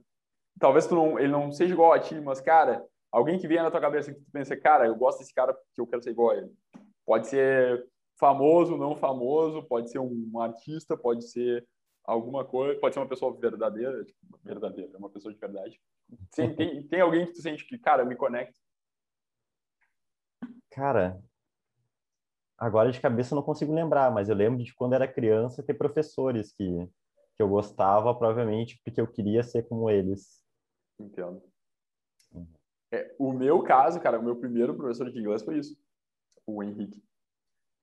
[0.60, 3.72] talvez tu não, ele não seja igual a ti, mas, cara, alguém que venha na
[3.72, 6.32] tua cabeça que tu pensa, cara, eu gosto desse cara porque eu quero ser igual
[6.32, 6.52] a ele.
[7.06, 7.88] Pode ser
[8.20, 11.66] famoso, não famoso, pode ser um artista, pode ser
[12.04, 15.80] alguma coisa, pode ser uma pessoa verdadeira, tipo, verdadeira, uma pessoa de verdade.
[16.36, 18.60] Tem, tem, tem alguém que tu sente que, cara, me conecta?
[20.70, 21.22] Cara,
[22.60, 25.76] Agora de cabeça eu não consigo lembrar, mas eu lembro de quando era criança ter
[25.76, 26.66] professores que,
[27.36, 30.44] que eu gostava, provavelmente porque eu queria ser como eles.
[31.00, 31.42] Entendo.
[32.34, 32.46] Uhum.
[32.92, 35.78] É, o meu caso, cara, o meu primeiro professor de inglês foi isso,
[36.46, 37.02] o Henrique.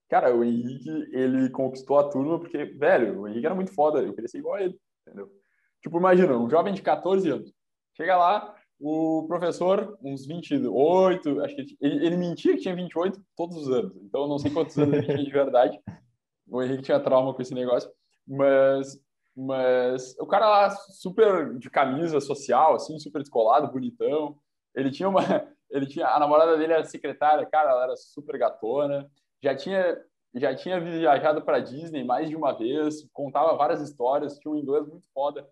[0.08, 4.12] Cara, o Henrique, ele conquistou a turma porque, velho, o Henrique era muito foda, eu
[4.12, 5.32] queria ser igual a ele, entendeu?
[5.80, 7.52] Tipo, imagina, um jovem de 14 anos,
[7.96, 13.56] chega lá, o professor, uns 28, acho que ele, ele mentia que tinha 28 todos
[13.56, 15.80] os anos, então eu não sei quantos anos ele tinha de verdade.
[16.48, 17.90] O Henrique tinha trauma com esse negócio,
[18.24, 18.96] mas,
[19.36, 24.38] mas o cara lá, super de camisa social, assim, super descolado, bonitão.
[24.72, 25.20] Ele tinha uma.
[25.68, 26.06] Ele tinha.
[26.06, 29.10] A namorada dele era secretária, cara, ela era super gatona.
[29.42, 30.00] Já tinha,
[30.36, 34.86] já tinha viajado para Disney mais de uma vez, contava várias histórias, tinha um inglês
[34.86, 35.44] muito foda.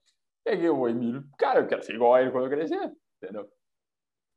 [0.44, 3.48] Peguei o Emílio, cara, eu quero ser igual a ele quando eu crescer, entendeu?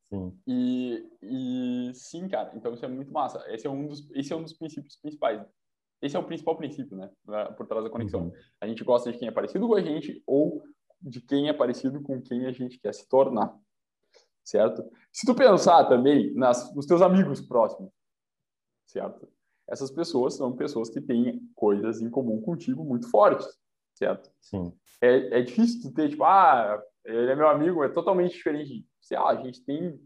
[0.09, 0.39] Sim.
[0.47, 3.43] E, e sim, cara, então isso é muito massa.
[3.51, 5.45] Esse é um dos, esse é um dos princípios principais.
[6.01, 7.09] Esse é o principal princípio, né?
[7.57, 8.25] Por trás da conexão.
[8.25, 8.33] Uhum.
[8.61, 10.63] A gente gosta de quem é parecido com a gente ou
[11.01, 13.57] de quem é parecido com quem a gente quer se tornar.
[14.43, 14.89] Certo?
[15.11, 17.91] Se tu pensar também nas, nos teus amigos próximos,
[18.85, 19.27] certo?
[19.67, 23.45] Essas pessoas são pessoas que têm coisas em comum contigo muito fortes,
[23.93, 24.31] certo?
[24.39, 24.71] Sim.
[25.01, 28.85] É, é difícil tu ter, tipo, ah, ele é meu amigo, é totalmente diferente.
[29.01, 29.99] Sei lá, a gente tem.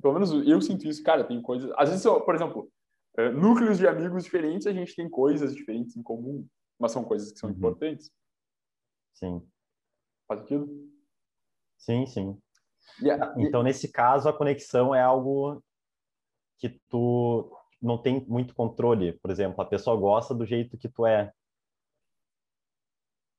[0.00, 1.70] Pelo menos eu sinto isso, cara, tem coisas.
[1.76, 2.72] Às vezes, por exemplo,
[3.16, 6.46] é, núcleos de amigos diferentes, a gente tem coisas diferentes em comum,
[6.78, 7.56] mas são coisas que são uhum.
[7.56, 8.10] importantes.
[9.14, 9.46] Sim.
[10.26, 10.90] Faz sentido?
[11.78, 12.38] Sim, sim.
[13.00, 13.34] Yeah.
[13.38, 15.62] Então, nesse caso, a conexão é algo
[16.58, 19.12] que tu não tem muito controle.
[19.14, 21.32] Por exemplo, a pessoa gosta do jeito que tu é.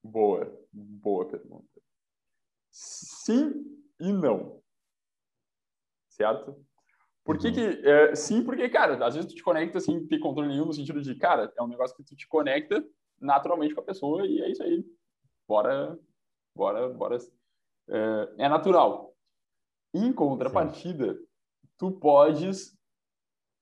[0.04, 1.77] Boa, boa pergunta.
[2.80, 3.66] Sim
[4.00, 4.62] e não.
[6.10, 6.64] Certo?
[7.24, 7.54] Por que, uhum.
[7.54, 10.74] que é, sim, porque, cara, às vezes tu te conecta sem ter controle nenhum, no
[10.74, 12.88] sentido de, cara, é um negócio que tu te conecta
[13.20, 14.86] naturalmente com a pessoa e é isso aí.
[15.48, 15.98] Bora,
[16.56, 17.18] bora, bora.
[17.90, 19.16] É, é natural.
[19.92, 21.28] Em contrapartida, sim.
[21.80, 22.78] tu podes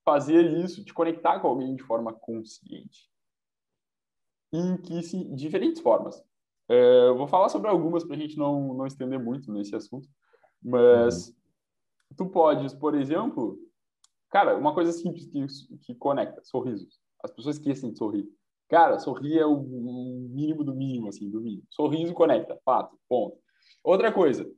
[0.04, 3.10] fazer isso, te conectar com alguém de forma consciente.
[4.51, 6.21] Em que se, diferentes formas.
[6.69, 10.08] É, eu vou falar sobre algumas para a gente não, não estender muito nesse assunto,
[10.63, 11.45] mas uhum
[12.15, 13.58] tu podes, por exemplo,
[14.30, 16.99] cara, uma coisa simples que, que conecta, sorrisos.
[17.23, 18.28] As pessoas esquecem de sorrir.
[18.69, 21.63] Cara, sorrir é o mínimo do mínimo, assim, do mínimo.
[21.69, 23.38] Sorriso conecta, fato, ponto.
[23.84, 24.49] Outra coisa,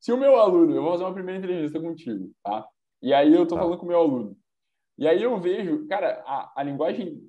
[0.00, 2.66] se o meu aluno, eu vou fazer uma primeira entrevista contigo, tá?
[3.00, 3.60] E aí eu tô tá.
[3.60, 4.36] falando com o meu aluno.
[4.98, 7.20] E aí eu vejo, cara, a, a linguagem,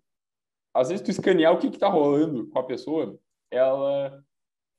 [0.73, 3.17] às vezes tu escanear o que que tá rolando com a pessoa,
[3.53, 4.23] ela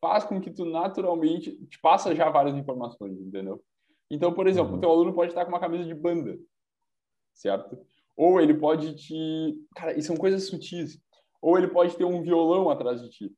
[0.00, 3.62] faz com que tu naturalmente te passa já várias informações, entendeu?
[4.10, 4.78] Então, por exemplo, uhum.
[4.78, 6.38] o teu aluno pode estar com uma camisa de banda,
[7.32, 7.78] certo?
[8.16, 9.66] Ou ele pode te...
[9.74, 11.00] Cara, e são coisas sutis.
[11.40, 13.34] Ou ele pode ter um violão atrás de ti,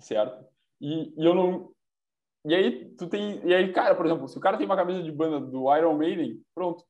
[0.00, 0.46] certo?
[0.80, 1.72] E, e eu não...
[2.46, 3.44] E aí, tu tem...
[3.46, 5.96] E aí, cara, por exemplo, se o cara tem uma camisa de banda do Iron
[5.96, 6.84] Maiden, pronto.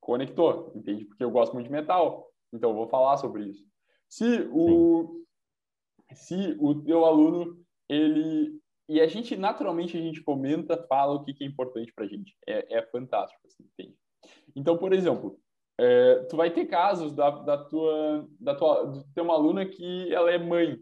[0.00, 1.04] Conectou, entende?
[1.04, 2.28] Porque eu gosto muito de metal.
[2.52, 3.64] Então, eu vou falar sobre isso.
[4.08, 5.24] Se o...
[6.14, 11.34] Se o teu aluno, ele e a gente, naturalmente, a gente comenta, fala o que,
[11.34, 12.36] que é importante pra gente.
[12.46, 13.96] É, é fantástico, assim, entende?
[14.54, 15.40] Então, por exemplo,
[15.78, 20.12] é, tu vai ter casos da, da tua, da tua, do ter uma aluna que
[20.14, 20.80] ela é mãe,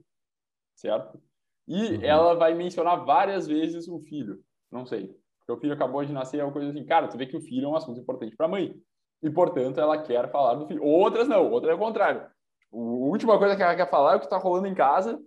[0.77, 1.21] certo?
[1.67, 2.03] E uhum.
[2.03, 4.43] ela vai mencionar várias vezes o filho.
[4.71, 5.17] Não sei.
[5.39, 6.85] Porque o filho acabou de nascer, é uma coisa assim.
[6.85, 8.79] Cara, tu vê que o filho é um assunto importante para a mãe.
[9.23, 10.83] E, portanto, ela quer falar do filho.
[10.83, 12.27] Outras não, outras é o contrário.
[12.75, 15.21] A última coisa que ela quer falar é o que está rolando em casa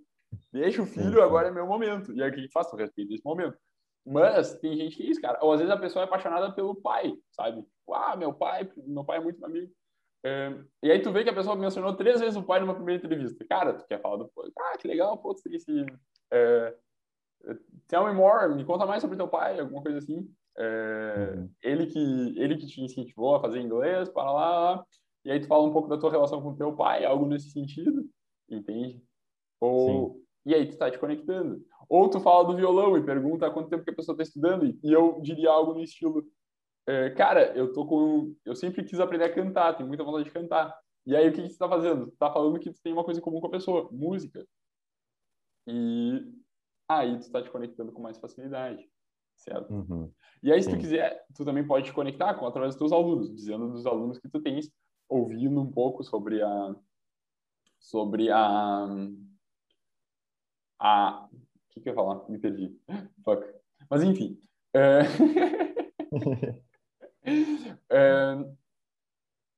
[0.52, 2.14] Deixa o filho, agora é meu momento.
[2.14, 2.72] E aí o que a gente faz?
[2.72, 3.58] Eu respeito esse momento.
[4.06, 5.38] Mas tem gente que é isso, cara.
[5.42, 7.62] Ou às vezes a pessoa é apaixonada pelo pai, sabe?
[7.62, 9.72] Tipo, ah, meu pai, meu pai é muito meu amigo.
[10.26, 13.04] É, e aí tu vê que a pessoa mencionou três vezes o pai numa primeira
[13.04, 13.46] entrevista.
[13.48, 14.50] Cara, tu quer falar do pai?
[14.58, 15.86] Ah, que legal, pô, tu esse...
[16.32, 16.76] É,
[17.88, 20.30] tell me more, me conta mais sobre teu pai, alguma coisa assim.
[20.58, 21.50] É, uhum.
[21.62, 24.86] ele, que, ele que te incentivou a fazer inglês, para lá,
[25.28, 28.10] e aí tu fala um pouco da tua relação com teu pai, algo nesse sentido,
[28.50, 29.04] entende?
[29.60, 30.26] Ou, Sim.
[30.46, 31.62] e aí tu está te conectando.
[31.90, 34.66] Ou tu fala do violão e pergunta há quanto tempo que a pessoa está estudando,
[34.66, 36.26] e eu diria algo no estilo,
[36.88, 40.32] é, cara, eu tô com, eu sempre quis aprender a cantar, tenho muita vontade de
[40.32, 40.74] cantar.
[41.06, 42.08] E aí o que, que você está fazendo?
[42.10, 44.48] Tu tá falando que tu tem uma coisa em comum com a pessoa, música.
[45.68, 46.26] E
[46.88, 48.90] aí tu está te conectando com mais facilidade,
[49.36, 49.74] certo?
[49.74, 50.10] Uhum.
[50.42, 50.78] E aí se Sim.
[50.78, 54.18] tu quiser, tu também pode te conectar com através dos teus alunos, dizendo dos alunos
[54.20, 54.72] que tu tens,
[55.10, 56.76] ouvindo um pouco sobre a
[57.80, 58.88] sobre a
[60.80, 61.26] a.
[61.26, 61.30] O
[61.70, 62.30] que, que eu ia falar?
[62.30, 62.76] Me perdi.
[63.24, 63.44] Fuck.
[63.90, 64.40] Mas enfim.
[64.74, 65.02] É...
[67.90, 68.58] é...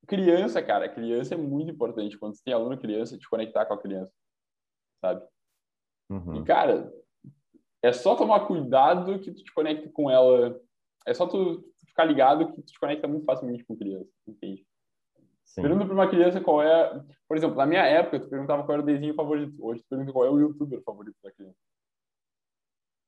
[0.08, 2.18] Criança, cara, criança é muito importante.
[2.18, 4.12] Quando você tem aluno criança, te conectar com a criança.
[5.02, 5.26] Sabe?
[6.10, 6.42] Uhum.
[6.42, 6.92] E, cara,
[7.84, 10.60] é só tomar cuidado que tu te conecte com ela.
[11.06, 14.66] É só tu ficar ligado que tu te conecta muito facilmente com criança, entende?
[15.50, 15.64] Sim.
[15.64, 18.84] Pergunta para uma criança qual é, por exemplo, na minha época, tu perguntava qual era
[18.84, 19.56] o desenho favorito.
[19.60, 21.58] Hoje tu pergunta qual é o youtuber favorito da criança.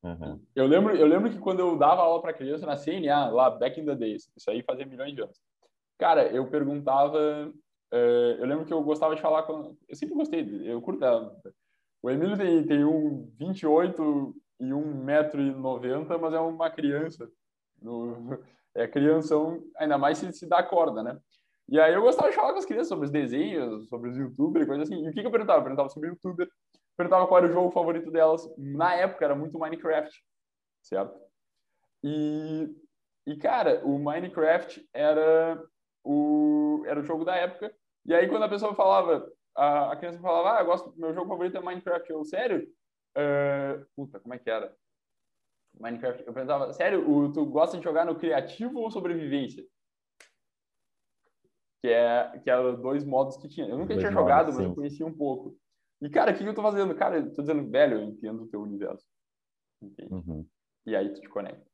[0.04, 0.44] Uhum.
[0.56, 3.80] Eu lembro, eu lembro que quando eu dava aula para criança na CNA, lá back
[3.80, 5.40] in the days, isso aí fazia milhões de anos.
[6.00, 7.16] Cara, eu perguntava,
[7.48, 7.96] uh,
[8.40, 11.06] eu lembro que eu gostava de falar com, eu sempre gostei, eu curto
[12.02, 17.32] o Emílio tem, tem um 28 e 1,90m, mas é uma criança.
[17.80, 18.40] No,
[18.74, 21.20] é crianção, ainda mais se, se dá corda, né?
[21.72, 24.68] E aí eu gostava de falar com as crianças sobre os desenhos, sobre os youtubers,
[24.68, 25.06] coisa assim.
[25.06, 25.60] E o que, que eu perguntava?
[25.60, 26.50] Eu perguntava sobre youtuber,
[26.98, 28.46] perguntava qual era o jogo favorito delas.
[28.58, 30.14] Na época era muito Minecraft,
[30.82, 31.18] certo?
[32.04, 32.76] E,
[33.26, 35.64] e cara, o Minecraft era
[36.04, 37.74] o, era o jogo da época.
[38.06, 41.30] E aí quando a pessoa falava, a, a criança falava, ah, eu gosto, meu jogo
[41.30, 42.12] favorito é Minecraft.
[42.12, 42.68] Eu, sério?
[43.18, 44.76] Uh, puta, como é que era?
[45.80, 46.28] Minecraft.
[46.28, 49.64] Eu perguntava, sério, o, tu gosta de jogar no criativo ou sobrevivência?
[51.82, 53.68] Que é que eram dois modos que tinha.
[53.68, 55.58] Eu nunca dois tinha jogado, mas eu conhecia um pouco.
[56.02, 56.96] E, cara, o que, que eu tô fazendo?
[56.96, 59.06] Cara, eu tô dizendo, velho, eu entendo o teu universo.
[60.10, 60.46] Uhum.
[60.86, 61.66] E aí tu te conecta.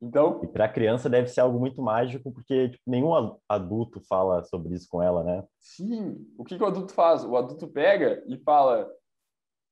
[0.00, 0.40] Então.
[0.44, 4.86] E para criança deve ser algo muito mágico, porque tipo, nenhum adulto fala sobre isso
[4.88, 5.44] com ela, né?
[5.58, 6.26] Sim.
[6.38, 7.24] O que, que o adulto faz?
[7.24, 8.90] O adulto pega e fala: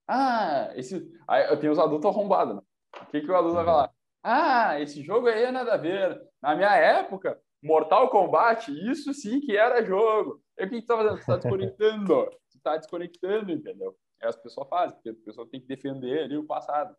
[0.09, 1.11] Ah, esse.
[1.29, 2.57] Aí, eu tenho os adultos arrombados.
[2.57, 2.63] Né?
[3.03, 3.91] O que, que o adulto vai falar?
[4.23, 6.21] Ah, esse jogo aí é nada a ver.
[6.43, 10.41] Na minha época, Mortal Kombat, isso sim que era jogo.
[10.59, 11.19] E o que, tu tá fazendo?
[11.19, 12.31] Tu tá desconectando.
[12.51, 13.97] tu tá desconectando, entendeu?
[14.23, 16.95] É as pessoas fazem, porque a pessoa tem que defender ali o passado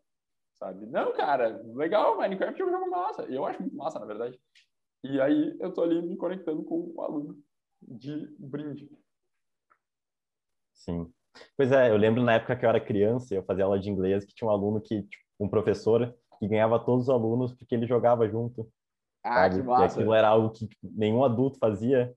[0.56, 0.86] sabe?
[0.86, 3.22] Não, cara, legal, Minecraft é um jogo massa.
[3.24, 4.38] Eu acho muito massa, na verdade.
[5.04, 7.38] E aí eu tô ali me conectando com o aluno
[7.82, 8.90] de brinde.
[10.72, 11.12] Sim.
[11.56, 14.24] Pois é, eu lembro na época que eu era criança, eu fazia aula de inglês,
[14.24, 17.86] que tinha um aluno que, tipo, um professor, que ganhava todos os alunos porque ele
[17.86, 18.70] jogava junto.
[19.26, 19.56] Ah, sabe?
[19.56, 19.82] que massa.
[19.82, 22.14] E aquilo era algo que tipo, nenhum adulto fazia.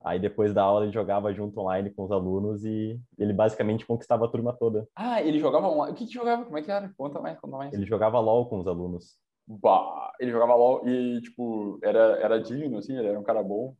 [0.00, 4.24] Aí depois da aula ele jogava junto online com os alunos e ele basicamente conquistava
[4.24, 4.86] a turma toda.
[4.94, 5.92] Ah, ele jogava online.
[5.92, 6.44] O que, que jogava?
[6.44, 6.92] Como é que era?
[6.96, 7.72] Conta mais, conta mais.
[7.72, 9.16] Ele jogava LOL com os alunos.
[9.46, 13.74] Bah, ele jogava LOL e, tipo, era, era digno, assim, ele era um cara bom.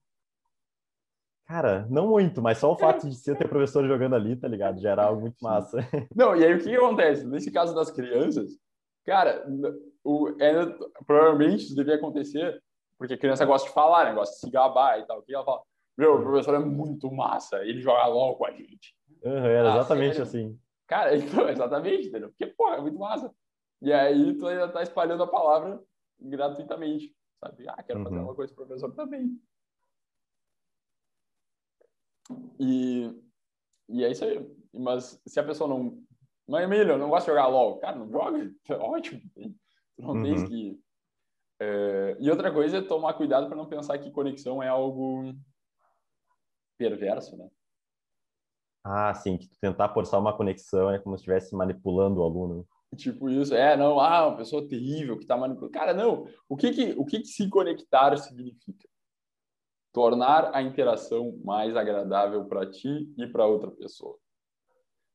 [1.46, 4.80] Cara, não muito, mas só o fato de ser ter professor jogando ali, tá ligado?
[4.80, 5.78] Já era algo muito massa.
[6.14, 7.26] Não, e aí o que, que acontece?
[7.26, 8.50] Nesse caso das crianças,
[9.06, 9.46] cara,
[10.04, 10.66] o, é,
[11.06, 12.62] provavelmente isso devia acontecer
[12.98, 14.14] porque a criança gosta de falar, né?
[14.14, 15.22] Gosta de se gabar e tal.
[15.22, 15.62] Que ela fala?
[15.96, 18.94] Meu, o professor é muito massa, ele joga LOL com a gente.
[19.22, 20.58] Uhum, era ah, exatamente assim.
[20.86, 22.28] Cara, então, exatamente, entendeu?
[22.28, 23.34] Porque, pô, é muito massa.
[23.80, 25.82] E aí tu ainda tá espalhando a palavra
[26.20, 27.68] gratuitamente, sabe?
[27.68, 28.04] Ah, quero uhum.
[28.04, 29.40] fazer uma coisa pro professor também.
[32.58, 33.12] E,
[33.88, 34.44] e é isso aí.
[34.72, 36.02] Mas se a pessoa não...
[36.46, 37.78] Mas, Emílio, eu não gosto de jogar LOL.
[37.78, 38.52] Cara, não joga.
[38.68, 39.20] É ótimo.
[39.34, 39.52] Tu
[39.98, 40.22] não uhum.
[40.22, 40.80] tens que...
[41.60, 42.16] É...
[42.20, 45.34] E outra coisa é tomar cuidado para não pensar que conexão é algo
[46.76, 47.48] perverso, né?
[48.84, 52.66] Ah, sim, que tentar forçar uma conexão é como se estivesse manipulando o aluno.
[52.96, 55.72] Tipo isso, é, não, ah, uma pessoa terrível que está manipulando.
[55.72, 58.88] Cara, não, o que que, o que que se conectar significa?
[59.92, 64.16] Tornar a interação mais agradável para ti e para outra pessoa.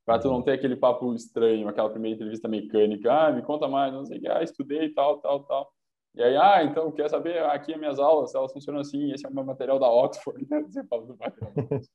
[0.05, 3.91] Para tu não ter aquele papo estranho, aquela primeira entrevista mecânica, ah, me conta mais,
[3.93, 5.73] não sei o que, ah, estudei, tal, tal, tal.
[6.15, 7.43] E aí, ah, então, quer saber?
[7.45, 10.45] Aqui as minhas aulas, elas funcionam assim, esse é o meu material da Oxford?
[10.69, 11.53] Você fala do material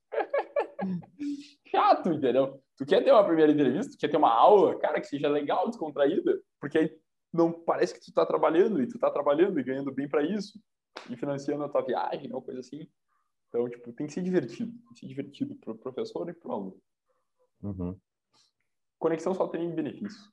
[1.67, 2.61] Chato, entendeu?
[2.77, 5.67] Tu quer ter uma primeira entrevista, tu quer ter uma aula, cara, que seja legal,
[5.67, 6.99] descontraída, porque aí
[7.31, 10.59] não parece que tu tá trabalhando, e tu tá trabalhando e ganhando bem para isso,
[11.09, 12.87] e financiando a tua viagem, ou coisa assim.
[13.47, 14.71] Então, tipo, tem que ser divertido.
[14.71, 16.81] Tem que ser divertido pro professor e pro aluno.
[17.63, 17.97] Uhum.
[18.97, 20.29] Conexão só tem benefícios.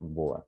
[0.00, 0.46] Boa.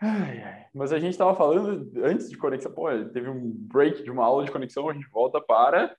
[0.00, 0.66] Ai, ai.
[0.74, 4.44] Mas a gente estava falando antes de conexão, pô, teve um break de uma aula
[4.44, 5.96] de conexão, a gente volta para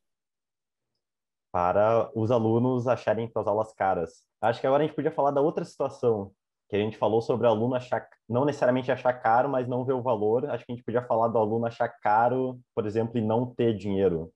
[1.52, 4.24] para os alunos acharem suas aulas caras.
[4.40, 6.32] Acho que agora a gente podia falar da outra situação,
[6.70, 9.94] que a gente falou sobre o aluno achar, não necessariamente achar caro, mas não ver
[9.94, 10.48] o valor.
[10.52, 13.76] Acho que a gente podia falar do aluno achar caro, por exemplo, e não ter
[13.76, 14.32] dinheiro.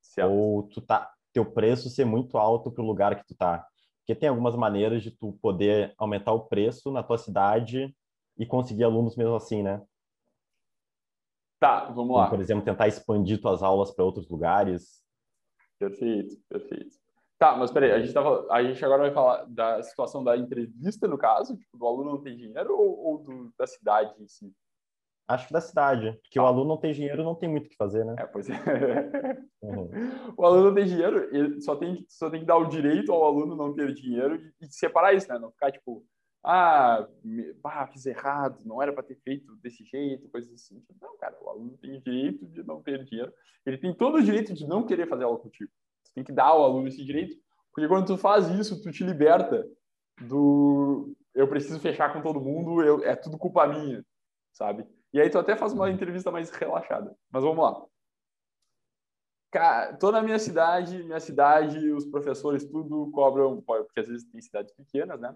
[0.00, 0.30] Certo.
[0.30, 3.66] Ou tu tá, teu preço ser muito alto para o lugar que tu tá.
[3.98, 7.94] Porque tem algumas maneiras de tu poder aumentar o preço na tua cidade
[8.36, 9.82] e conseguir alunos mesmo assim, né?
[11.60, 12.28] Tá, vamos lá.
[12.28, 15.02] por exemplo, tentar expandir tuas aulas para outros lugares.
[15.78, 16.96] Perfeito, perfeito.
[17.38, 21.08] Tá, mas peraí, a gente, tava, a gente agora vai falar da situação da entrevista,
[21.08, 24.52] no caso, tipo, do aluno não tem dinheiro ou, ou do, da cidade em si?
[25.26, 26.42] Acho que da cidade, porque ah.
[26.42, 28.14] o aluno não tem dinheiro não tem muito o que fazer, né?
[28.18, 28.54] É, pois é.
[29.62, 29.90] Uhum.
[30.36, 33.24] O aluno não tem dinheiro, ele só tem, só tem que dar o direito ao
[33.24, 35.38] aluno não ter dinheiro e, e separar isso, né?
[35.38, 36.04] Não ficar, tipo,
[36.44, 37.08] ah,
[37.62, 40.84] bah, fiz errado, não era para ter feito desse jeito, coisas assim.
[41.00, 43.32] Não, cara, o aluno tem direito de não ter dinheiro.
[43.64, 45.70] Ele tem todo o direito de não querer fazer aula contigo.
[46.02, 47.34] Você tem que dar ao aluno esse direito,
[47.72, 49.66] porque quando tu faz isso, tu te liberta
[50.20, 54.04] do eu preciso fechar com todo mundo, eu, é tudo culpa minha,
[54.52, 54.86] sabe?
[55.12, 57.16] E aí tu até faz uma entrevista mais relaxada.
[57.30, 57.84] Mas vamos lá.
[59.50, 64.40] Cara, tô na minha cidade, minha cidade, os professores tudo cobram, porque às vezes tem
[64.40, 65.34] cidades pequenas, né?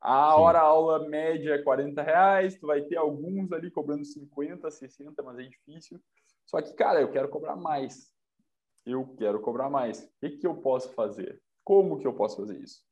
[0.00, 0.40] A Sim.
[0.40, 5.38] hora aula média é 40 reais, tu vai ter alguns ali cobrando 50, 60, mas
[5.38, 6.00] é difícil.
[6.46, 8.12] Só que, cara, eu quero cobrar mais.
[8.86, 10.04] Eu quero cobrar mais.
[10.04, 11.42] O que, que eu posso fazer?
[11.64, 12.82] Como que eu posso fazer isso?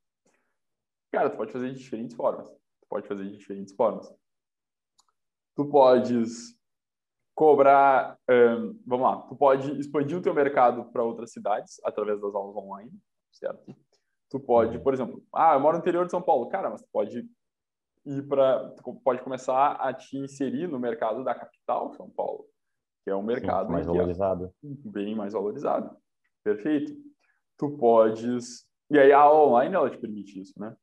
[1.10, 2.48] Cara, tu pode fazer de diferentes formas.
[2.48, 4.12] Tu pode fazer de diferentes formas.
[5.54, 6.56] Tu podes
[7.34, 12.34] cobrar, um, vamos lá, tu pode expandir o teu mercado para outras cidades através das
[12.34, 12.92] aulas online,
[13.30, 13.76] certo?
[14.28, 16.48] Tu pode, por exemplo, ah, eu moro no interior de São Paulo.
[16.48, 17.28] Cara, mas tu pode
[18.04, 18.74] ir para,
[19.04, 22.44] pode começar a te inserir no mercado da capital, São Paulo,
[23.04, 24.54] que é um mercado Sim, mais é valorizado.
[24.64, 25.96] É bem mais valorizado.
[26.42, 26.92] Perfeito.
[27.58, 30.76] Tu podes, e aí a online ela te permite isso, né?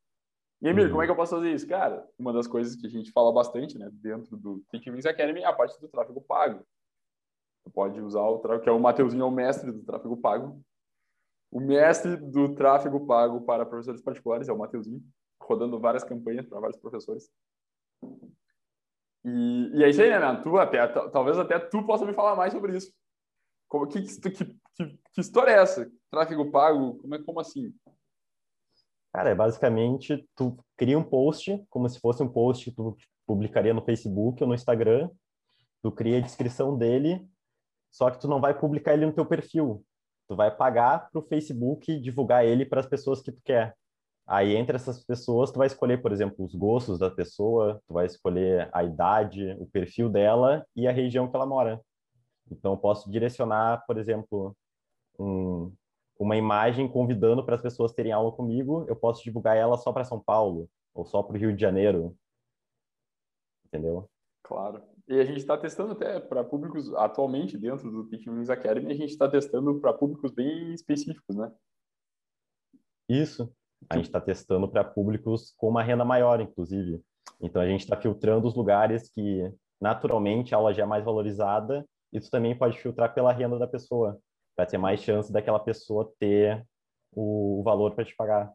[0.62, 0.92] E Emílio, uhum.
[0.92, 1.68] como é que eu posso fazer isso?
[1.68, 5.46] Cara, uma das coisas que a gente fala bastante, né, dentro do Wings Academy é
[5.46, 6.66] a parte do tráfego pago.
[7.66, 10.64] Tu pode usar o tráfego, que é o Mateuzinho, é o mestre do tráfego pago.
[11.54, 15.04] O mestre do tráfego pago para professores particulares é o Mateuzinho,
[15.40, 17.30] rodando várias campanhas para vários professores.
[19.24, 20.42] E, e é isso aí, né, man?
[20.42, 22.92] Tu até, talvez até tu possa me falar mais sobre isso.
[23.70, 24.58] Como, que, que, que,
[25.14, 25.88] que história é essa?
[26.10, 26.96] Tráfego pago?
[26.98, 27.72] Como, é, como assim?
[29.14, 32.98] Cara, é basicamente tu cria um post, como se fosse um post que tu
[33.28, 35.08] publicaria no Facebook ou no Instagram.
[35.84, 37.24] Tu cria a descrição dele,
[37.92, 39.86] só que tu não vai publicar ele no teu perfil.
[40.28, 43.76] Tu vai pagar para o Facebook divulgar ele para as pessoas que tu quer.
[44.26, 48.06] Aí, entre essas pessoas, tu vai escolher, por exemplo, os gostos da pessoa, tu vai
[48.06, 51.82] escolher a idade, o perfil dela e a região que ela mora.
[52.50, 54.56] Então, eu posso direcionar, por exemplo,
[55.20, 55.74] um,
[56.18, 60.06] uma imagem convidando para as pessoas terem aula comigo, eu posso divulgar ela só para
[60.06, 62.16] São Paulo ou só para o Rio de Janeiro.
[63.66, 64.10] Entendeu?
[64.44, 64.93] Claro.
[65.08, 68.96] E a gente está testando até para públicos, atualmente, dentro do Teaching Wings Academy, a
[68.96, 71.52] gente está testando para públicos bem específicos, né?
[73.10, 73.54] Isso.
[73.90, 77.04] A gente está testando para públicos com uma renda maior, inclusive.
[77.42, 81.86] Então, a gente está filtrando os lugares que, naturalmente, a aula já é mais valorizada.
[82.12, 84.18] Isso também pode filtrar pela renda da pessoa,
[84.56, 86.66] para ter mais chance daquela pessoa ter
[87.12, 88.54] o, valor para te pagar.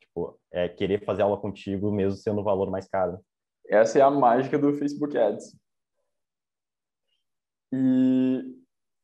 [0.00, 3.20] Tipo, é querer fazer aula contigo mesmo sendo o valor mais caro.
[3.68, 5.56] Essa é a mágica do Facebook Ads.
[7.76, 8.56] E,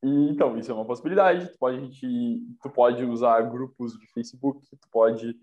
[0.02, 1.50] e, então, isso é uma possibilidade.
[1.52, 1.90] Tu pode,
[2.62, 5.36] tu pode usar grupos de Facebook, tu pode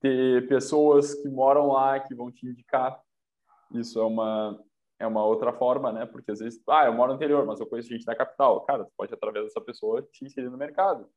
[0.00, 3.00] ter pessoas que moram lá que vão te indicar.
[3.72, 4.62] Isso é uma,
[4.98, 6.04] é uma outra forma, né?
[6.04, 8.60] Porque às vezes, ah, eu moro no interior, mas eu conheço gente da capital.
[8.66, 11.08] Cara, tu pode, através dessa pessoa, te inserir no mercado.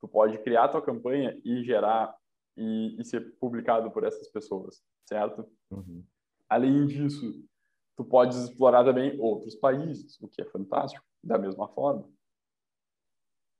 [0.00, 2.14] Tu pode criar tua campanha e gerar
[2.56, 5.46] e, e ser publicado por essas pessoas, certo?
[5.70, 6.04] Uhum.
[6.48, 7.44] Além disso,
[7.96, 12.08] tu podes explorar também outros países, o que é fantástico, da mesma forma.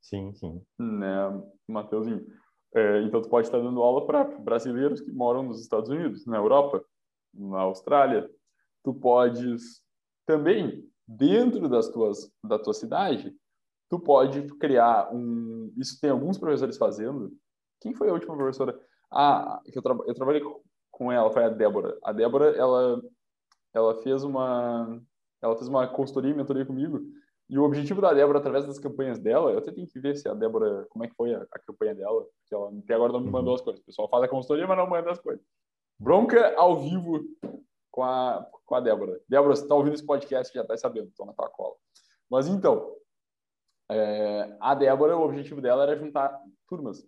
[0.03, 0.63] Sim, sim.
[0.79, 2.25] Né, Mateuzinho?
[2.75, 6.37] É, então, tu pode estar dando aula para brasileiros que moram nos Estados Unidos, na
[6.37, 6.85] Europa,
[7.33, 8.31] na Austrália.
[8.85, 9.83] Tu podes
[10.27, 13.35] também, dentro das tuas, da tua cidade,
[13.89, 15.73] tu pode criar um...
[15.77, 17.33] Isso tem alguns professores fazendo.
[17.81, 18.79] Quem foi a última professora?
[19.11, 19.97] Ah, que eu, tra...
[20.07, 20.43] eu trabalhei
[20.91, 21.99] com ela, foi a Débora.
[22.05, 23.03] A Débora, ela
[23.77, 25.01] ela fez uma
[25.43, 27.01] ela fez uma consultoria e mentoria comigo.
[27.49, 30.29] E o objetivo da Débora, através das campanhas dela, eu até tenho que ver se
[30.29, 33.21] a Débora, como é que foi a, a campanha dela, porque ela até agora não
[33.21, 33.81] me mandou as coisas.
[33.81, 35.45] O pessoal faz a consultoria, mas não manda as coisas.
[35.99, 37.21] Bronca ao vivo
[37.91, 39.21] com a, com a Débora.
[39.29, 41.77] Débora, você está ouvindo esse podcast, já está sabendo, estou na tua cola.
[42.29, 42.93] Mas então,
[43.89, 46.37] é, a Débora, o objetivo dela era juntar
[46.69, 47.07] turmas,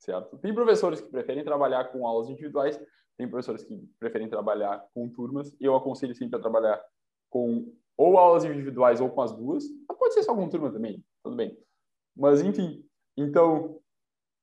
[0.00, 0.36] certo?
[0.38, 2.80] Tem professores que preferem trabalhar com aulas individuais,
[3.18, 5.54] tem professores que preferem trabalhar com turmas.
[5.60, 6.82] Eu aconselho sempre a trabalhar
[7.30, 9.64] com ou aulas individuais ou com as duas.
[9.88, 11.56] Mas pode ser só com turma também, tudo bem.
[12.16, 12.84] Mas, enfim,
[13.16, 13.80] então,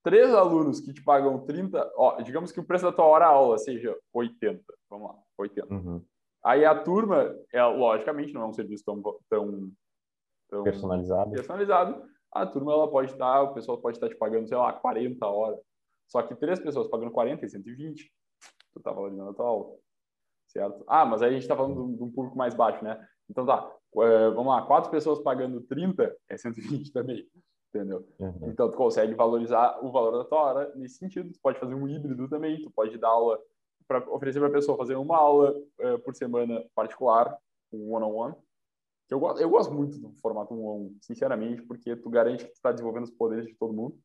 [0.04, 3.58] três alunos que te pagam 30, ó, digamos que o preço da tua hora aula
[3.58, 5.74] seja 80, vamos lá, 80.
[5.74, 6.04] Uhum.
[6.44, 9.72] Aí a turma, é, logicamente, não é um serviço tão, tão,
[10.50, 11.32] tão personalizado.
[11.32, 12.10] personalizado.
[12.32, 15.60] A turma, ela pode estar, o pessoal pode estar te pagando, sei lá, 40 horas.
[16.08, 18.12] Só que três pessoas pagando 40 e 120
[18.80, 19.76] tu tá valorizando a tua aula.
[20.48, 20.84] Certo?
[20.88, 23.00] Ah, mas aí a gente tá falando de um público mais baixo, né?
[23.30, 27.28] Então tá, é, vamos lá, quatro pessoas pagando 30 é 120 também,
[27.74, 28.08] entendeu?
[28.20, 28.50] Uhum.
[28.50, 31.32] Então tu consegue valorizar o valor da tua hora nesse sentido.
[31.32, 33.40] Tu pode fazer um híbrido também, tu pode dar aula
[33.88, 37.36] para oferecer para a pessoa fazer uma aula uh, por semana particular,
[37.72, 38.36] um one-on-one.
[39.10, 42.72] Eu, gosto, eu gosto muito do formato one-on-one, sinceramente, porque tu garante que tu está
[42.72, 43.98] desenvolvendo os poderes de todo mundo.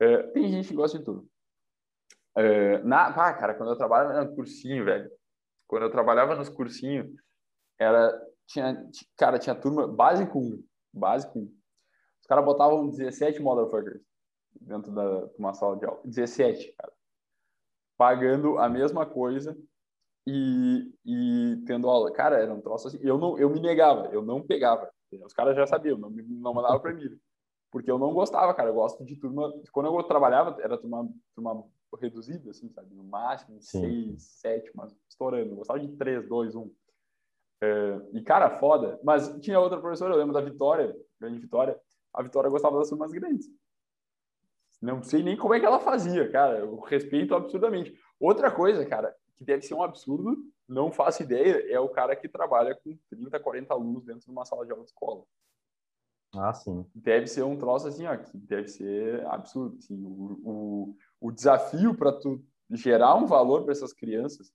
[0.00, 1.26] Uh, tem gente que gosta de tudo.
[2.38, 5.10] Uh, na, ah, cara, quando eu trabalhava no cursinho, velho,
[5.66, 7.10] quando eu trabalhava nos cursinhos,
[7.78, 8.16] era,
[8.46, 8.80] tinha,
[9.16, 11.42] cara, tinha turma básico 1, básico 1.
[12.20, 14.00] Os caras botavam 17 motherfuckers
[14.60, 16.00] dentro da, de uma sala de aula.
[16.04, 16.92] 17, cara
[17.98, 19.58] pagando a mesma coisa
[20.24, 22.12] e, e tendo aula.
[22.12, 22.98] Cara, era um troço assim.
[23.02, 24.88] Eu, não, eu me negava, eu não pegava.
[25.24, 27.10] Os caras já sabiam, não, não mandavam para mim.
[27.70, 28.70] Porque eu não gostava, cara.
[28.70, 29.52] Eu gosto de turma.
[29.72, 31.64] Quando eu trabalhava, era turma, turma
[31.96, 32.94] reduzida, assim, sabe?
[32.94, 33.80] No máximo, Sim.
[33.80, 35.56] seis, sete, mas estourando.
[35.56, 36.70] Gostava de três, dois, um.
[37.60, 39.00] É, e, cara, foda.
[39.02, 41.80] Mas tinha outra professora, eu lembro da Vitória, grande Vitória.
[42.12, 43.48] A Vitória gostava das turmas grandes.
[44.80, 46.58] Não sei nem como é que ela fazia, cara.
[46.58, 47.98] Eu respeito absurdamente.
[48.20, 50.36] Outra coisa, cara, que deve ser um absurdo,
[50.68, 54.44] não faço ideia, é o cara que trabalha com 30, 40 alunos dentro de uma
[54.44, 55.24] sala de aula de escola.
[56.34, 56.84] Ah, sim.
[56.94, 59.78] Deve ser um troço assim, ó, que deve ser absurdo.
[59.78, 64.52] Assim, o, o, o desafio para tu gerar um valor para essas crianças,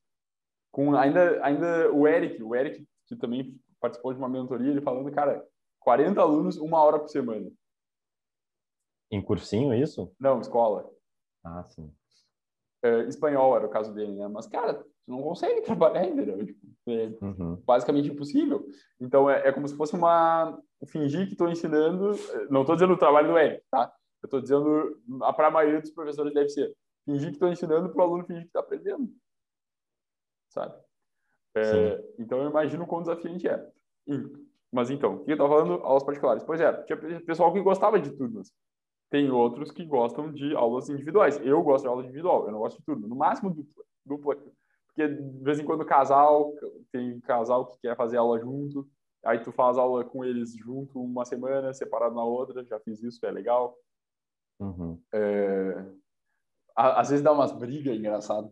[0.72, 5.12] com ainda, ainda o Eric, o Eric, que também participou de uma mentoria, ele falando,
[5.12, 5.46] cara,
[5.80, 7.52] 40 alunos, uma hora por semana.
[9.12, 10.12] Em cursinho, isso?
[10.20, 10.90] Não, escola.
[11.44, 11.94] Ah, sim.
[12.84, 14.28] É, espanhol era o caso dele, né?
[14.28, 16.44] Mas, cara, tu não consegue trabalhar, entendeu?
[16.46, 17.56] Tipo, é uhum.
[17.66, 18.66] basicamente impossível.
[19.00, 20.60] Então, é, é, como se fosse uma...
[20.88, 22.16] Fingir que estou ensinando...
[22.50, 23.94] Não estou dizendo o trabalho do Eric, tá?
[24.24, 25.00] Eu estou dizendo...
[25.36, 26.76] Para a maioria dos professores deve ser.
[27.06, 29.14] Fingir que estou ensinando para o aluno fingir que está aprendendo.
[30.50, 30.76] Sabe?
[31.56, 33.72] É, então, eu imagino quão desafiante é.
[34.72, 35.74] Mas, então, o que eu estava falando?
[35.84, 36.44] Aulas particulares.
[36.44, 38.52] Pois é, tinha pessoal que gostava de turmas.
[39.10, 41.40] Tem outros que gostam de aulas individuais.
[41.46, 43.08] Eu gosto de aula individual, eu não gosto de turma.
[43.08, 43.84] No máximo dupla.
[44.04, 44.36] dupla
[44.94, 46.54] porque de vez em quando casal,
[46.92, 48.88] tem casal que quer fazer aula junto,
[49.26, 53.26] aí tu faz aula com eles junto uma semana, separado na outra, já fiz isso,
[53.26, 53.76] é legal.
[54.60, 55.02] Uhum.
[55.14, 55.86] É...
[56.76, 58.52] Às vezes dá umas brigas, engraçado.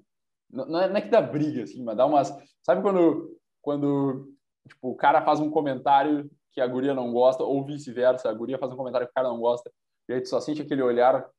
[0.50, 2.30] Não é, não é que dá briga, assim, mas dá umas...
[2.62, 4.32] Sabe quando, quando
[4.68, 8.58] tipo, o cara faz um comentário que a guria não gosta, ou vice-versa, a guria
[8.58, 9.72] faz um comentário que o cara não gosta,
[10.10, 11.30] e aí tu só sente aquele olhar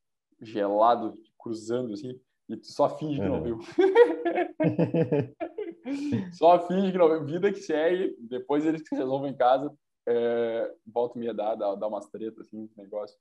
[0.40, 3.40] gelado, cruzando assim, e tu só finge que não é.
[3.40, 3.58] viu.
[6.32, 7.24] só finge que não viu.
[7.24, 9.72] Vida que segue, depois eles que resolvem em casa,
[10.08, 13.18] é, volta e meia dá, dá, dá umas tretas, assim, negócio.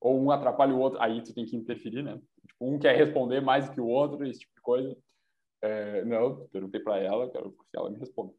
[0.00, 2.20] Ou um atrapalha o outro, aí tu tem que interferir, né?
[2.46, 4.96] Tipo, um quer responder mais do que o outro, esse tipo de coisa.
[5.62, 8.32] É, não, perguntei para ela, quero que ela me responda.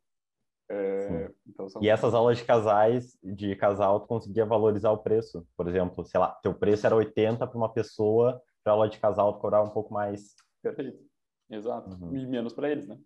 [0.72, 1.84] É, então são...
[1.84, 5.46] E essas aulas de casais, de casal, tu conseguia valorizar o preço.
[5.56, 9.34] Por exemplo, sei lá, teu preço era 80 para uma pessoa, para aula de casal
[9.34, 10.34] tu cobrar um pouco mais.
[10.64, 11.04] Perfeito.
[11.50, 11.90] Exato.
[12.02, 12.16] Uhum.
[12.16, 12.98] E menos para eles, né?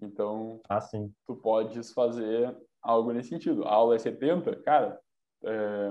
[0.00, 0.80] Então, ah,
[1.26, 3.64] tu podes fazer algo nesse sentido.
[3.64, 5.00] A aula é 70, cara,
[5.44, 5.90] é...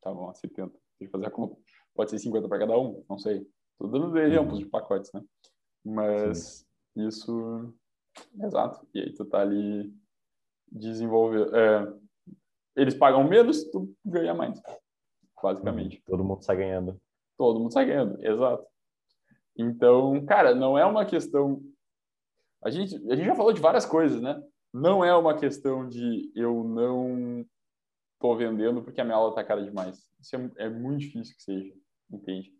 [0.00, 0.70] tá bom, 70.
[0.98, 1.56] Tem que fazer a conta.
[1.94, 3.46] Pode ser 50 para cada um, não sei.
[3.78, 5.22] Tô dando exemplos de pacotes, né?
[5.84, 7.06] Mas sim.
[7.06, 7.74] isso
[8.42, 8.86] Exato.
[8.94, 9.92] E aí tu tá ali
[10.70, 11.54] desenvolvendo.
[11.54, 11.92] É,
[12.76, 14.60] eles pagam menos, tu ganha mais,
[15.42, 15.96] basicamente.
[15.96, 16.02] Uhum.
[16.06, 17.00] Todo mundo sai ganhando.
[17.36, 18.66] Todo mundo sai ganhando, exato.
[19.56, 21.62] Então, cara, não é uma questão.
[22.62, 24.42] A gente, a gente já falou de várias coisas, né?
[24.72, 27.44] Não é uma questão de eu não
[28.20, 30.08] tô vendendo porque a minha aula tá cara demais.
[30.20, 31.72] Isso é, é muito difícil que seja,
[32.12, 32.52] entende?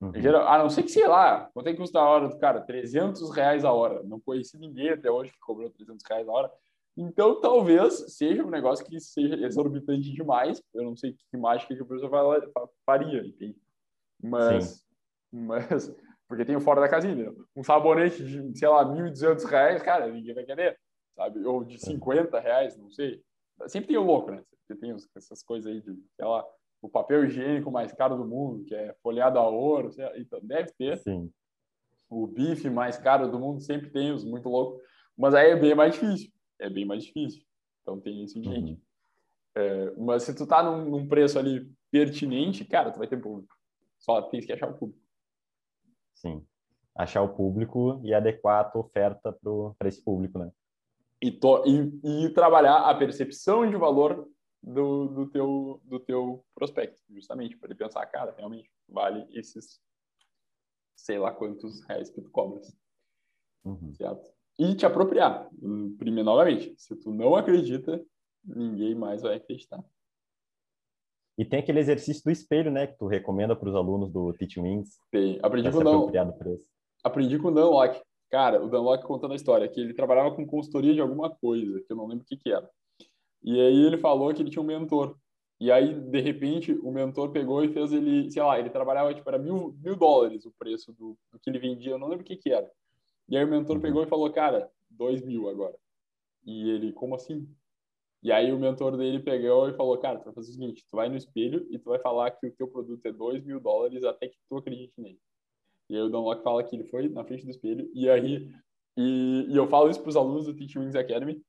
[0.00, 0.12] Uhum.
[0.14, 2.60] Geral, a não ser que, sei lá, quanto é que custa a hora do cara?
[2.60, 4.02] 300 reais a hora.
[4.02, 6.52] Não conheci ninguém até hoje que cobrou 300 reais a hora.
[6.96, 10.62] Então, talvez seja um negócio que seja exorbitante demais.
[10.74, 12.42] Eu não sei que mágica que a pessoa
[12.84, 13.56] faria, entende?
[14.22, 14.84] Mas,
[15.32, 15.94] mas,
[16.28, 17.32] porque tem o fora da casinha.
[17.56, 20.78] Um sabonete de, sei lá, 1.200 reais, cara, ninguém vai querer,
[21.14, 21.44] sabe?
[21.46, 23.22] Ou de 50 reais, não sei.
[23.68, 24.42] Sempre tem o louco, né?
[24.66, 26.44] Sempre tem essas coisas aí de, lá,
[26.80, 30.98] o papel higiênico mais caro do mundo, que é folheado a ouro, então deve ter.
[30.98, 31.32] Sim.
[32.10, 34.82] O bife mais caro do mundo sempre tem os muito loucos,
[35.16, 36.30] mas aí é bem mais difícil.
[36.58, 37.42] É bem mais difícil.
[37.80, 38.72] Então tem isso gente.
[38.72, 38.80] Uhum.
[39.54, 43.54] É, mas se tu tá num, num, preço ali pertinente, cara, tu vai ter público.
[43.98, 45.00] Só tem que achar o público.
[46.14, 46.44] Sim.
[46.94, 49.36] Achar o público e adequar a tua oferta
[49.78, 50.50] para esse público, né?
[51.22, 54.28] E, to, e, e trabalhar a percepção de valor
[54.62, 59.80] do, do, teu, do teu prospecto, justamente, para ele pensar, cara, realmente vale esses
[60.96, 62.76] sei lá quantos reais que tu cobras.
[63.64, 63.94] Uhum.
[63.94, 64.30] Certo?
[64.58, 65.48] E te apropriar.
[65.98, 68.04] Primeiro, novamente, se tu não acredita,
[68.44, 69.82] ninguém mais vai acreditar.
[71.38, 74.60] E tem aquele exercício do espelho, né, que tu recomenda para os alunos do Teach
[74.60, 74.98] Wings.
[75.10, 75.40] Tem.
[75.42, 76.10] Aprendi com não.
[77.02, 78.00] Aprendi com o Dan Locke.
[78.32, 81.92] Cara, o Dunlock contando a história, que ele trabalhava com consultoria de alguma coisa, que
[81.92, 82.66] eu não lembro o que que era.
[83.42, 85.18] E aí ele falou que ele tinha um mentor.
[85.60, 89.28] E aí, de repente, o mentor pegou e fez ele, sei lá, ele trabalhava, tipo,
[89.28, 92.26] era mil, mil dólares o preço do, do que ele vendia, eu não lembro o
[92.26, 92.68] que que era.
[93.28, 93.82] E aí o mentor uhum.
[93.82, 95.76] pegou e falou, cara, dois mil agora.
[96.46, 97.46] E ele, como assim?
[98.22, 100.96] E aí o mentor dele pegou e falou, cara, tu vai fazer o seguinte, tu
[100.96, 104.02] vai no espelho e tu vai falar que o teu produto é dois mil dólares
[104.04, 105.20] até que tu acredite nele.
[105.88, 108.50] E aí o Don Locke fala que ele foi na frente do espelho e aí
[108.96, 111.42] e, e eu falo isso para os alunos do Teach Wings Academy.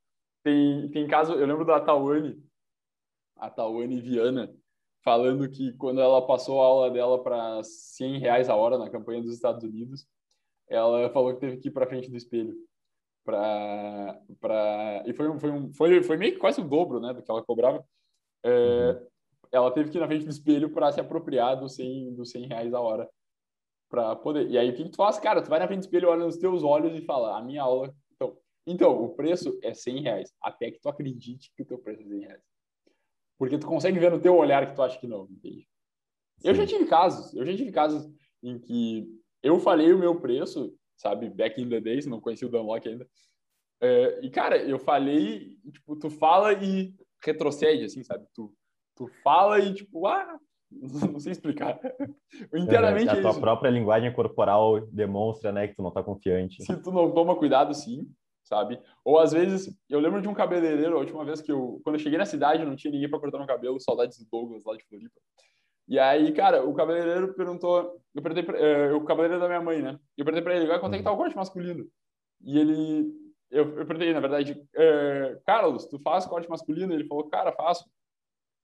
[0.44, 2.42] Tem tem caso, eu lembro da Tawane,
[3.36, 4.54] a Tawane Viana,
[5.04, 9.22] falando que quando ela passou a aula dela para 100 reais a hora na campanha
[9.22, 10.08] dos Estados Unidos,
[10.68, 12.56] ela falou que teve que ir para frente do espelho
[13.24, 17.14] para para e foi um, foi um foi foi meio que quase o dobro né
[17.14, 17.84] do que ela cobrava
[18.44, 19.08] é, uhum.
[19.52, 22.48] ela teve que ir na frente do espelho para se apropriar dos 100 dos 100
[22.48, 23.10] reais a hora
[23.94, 25.84] para poder e aí o que, que tu faz cara tu vai na frente do
[25.84, 29.74] espelho olha nos teus olhos e fala a minha aula então então o preço é
[29.74, 32.42] 100 reais até que tu acredite que o teu preço é 100 reais
[33.38, 35.68] porque tu consegue ver no teu olhar que tu acha que não entende
[36.44, 39.08] eu já tive casos eu já tive casos em que
[39.44, 41.30] eu falei o meu preço sabe?
[41.30, 43.08] Back in the days, não conhecia o Dunlock ainda.
[43.82, 48.26] É, e, cara, eu falei, tipo, tu fala e retrocede, assim, sabe?
[48.34, 48.54] Tu,
[48.96, 50.40] tu fala e, tipo, ah,
[51.12, 51.80] não sei explicar.
[52.54, 53.40] Inteiramente é, a tua isso.
[53.40, 56.64] própria linguagem corporal demonstra, né, que tu não tá confiante.
[56.64, 58.10] Se tu não toma cuidado, sim,
[58.44, 58.80] sabe?
[59.04, 62.00] Ou às vezes, eu lembro de um cabeleireiro, a última vez que eu, quando eu
[62.00, 64.84] cheguei na cidade, não tinha ninguém para cortar meu cabelo, saudades do Douglas lá de
[64.86, 65.20] Floripa.
[65.88, 69.82] E aí, cara, o cabeleireiro perguntou, eu perguntei pra, uh, o cabeleireiro da minha mãe,
[69.82, 70.00] né?
[70.18, 71.86] Eu perguntei pra ele, vai quanto é que tá o corte masculino?
[72.42, 73.14] E ele,
[73.52, 76.94] eu, eu perguntei, na verdade, uh, Carlos, tu faz corte masculino?
[76.94, 77.86] Ele falou, cara, faço.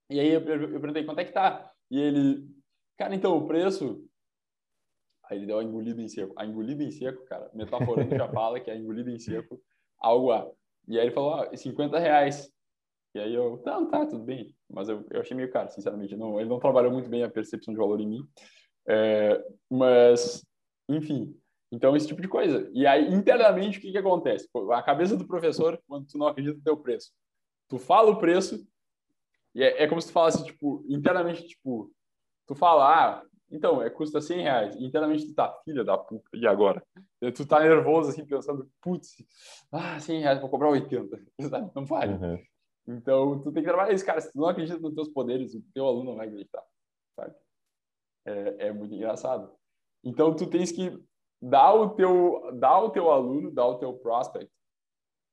[0.10, 1.70] E aí eu, eu, eu perguntei, quanto é que tá?
[1.90, 2.48] E ele,
[2.98, 4.06] cara, então, o preço...
[5.30, 6.34] Aí ele deu a engolida em seco.
[6.36, 9.62] A engolida em seco, cara, metaforando já fala que é a engolida em seco,
[10.00, 10.50] algo a.
[10.88, 12.52] E aí ele falou, ah, 50 reais.
[13.14, 14.56] E aí eu, tá, tá, tudo bem.
[14.70, 16.16] Mas eu, eu achei meio caro, sinceramente.
[16.16, 18.28] Não, ele não trabalhou muito bem a percepção de valor em mim.
[18.88, 20.46] É, mas,
[20.88, 21.36] enfim.
[21.72, 22.70] Então, esse tipo de coisa.
[22.74, 24.48] E aí, internamente, o que, que acontece?
[24.72, 27.12] A cabeça do professor, quando tu não acredita no teu preço.
[27.68, 28.66] Tu fala o preço,
[29.56, 31.92] e é, é como se tu falasse, tipo, internamente, tipo,
[32.48, 34.76] tu fala, ah, então, é, custa 100 reais.
[34.76, 36.84] Internamente tu tá, filha da puta, e agora?
[37.36, 39.16] Tu tá nervoso, assim, pensando, putz,
[39.72, 41.20] ah, 100 reais, vou cobrar 80.
[41.76, 42.14] Não vale.
[42.14, 42.44] Uhum.
[42.88, 44.22] Então, tu tem que trabalhar isso, cara.
[44.22, 46.64] Se tu não acredita nos teus poderes, o teu aluno não vai acreditar,
[47.16, 47.36] sabe?
[48.26, 49.54] É, é muito engraçado.
[50.04, 51.00] Então, tu tens que
[51.40, 54.52] dar o teu, dar o teu aluno, dar o teu prospect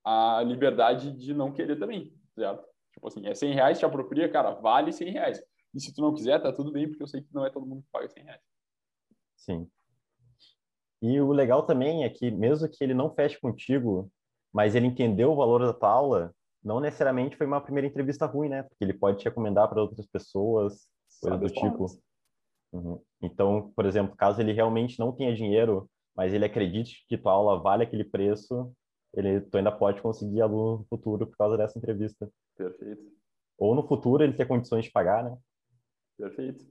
[0.05, 2.64] a liberdade de não querer também, certo?
[2.97, 5.42] Tipo assim, é 100 reais, te apropria, cara, vale 100 reais.
[5.74, 7.66] E se tu não quiser, tá tudo bem, porque eu sei que não é todo
[7.66, 8.40] mundo que paga 100 reais.
[9.36, 9.70] Sim.
[11.03, 14.11] E o legal também é que, mesmo que ele não feche contigo,
[14.51, 16.34] mas ele entendeu o valor da tua aula,
[16.64, 18.62] não necessariamente foi uma primeira entrevista ruim, né?
[18.62, 20.88] Porque ele pode te recomendar para outras pessoas,
[21.20, 21.86] coisas do tipo.
[22.72, 23.01] Uhum.
[23.20, 27.61] Então, por exemplo, caso ele realmente não tenha dinheiro, mas ele acredite que tua aula
[27.61, 28.72] vale aquele preço,
[29.14, 32.30] ele tu ainda pode conseguir aluno no futuro por causa dessa entrevista.
[32.57, 33.04] Perfeito.
[33.59, 35.36] Ou no futuro ele ter condições de pagar, né?
[36.18, 36.66] Perfeito.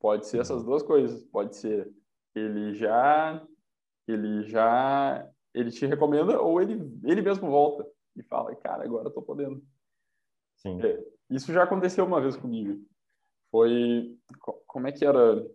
[0.00, 0.66] Pode ser essas uhum.
[0.66, 1.24] duas coisas.
[1.24, 1.92] Pode ser
[2.34, 3.46] ele já
[4.06, 9.12] ele já ele te recomenda ou ele ele mesmo volta e fala, cara, agora eu
[9.12, 9.62] tô podendo.
[10.56, 10.80] Sim.
[10.82, 12.84] É, isso já aconteceu uma vez comigo.
[13.50, 14.16] Foi,
[14.66, 15.46] como é que era?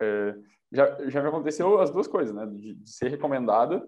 [0.00, 0.34] É,
[0.72, 2.46] já, já me aconteceu as duas coisas, né?
[2.46, 3.86] De, de ser recomendada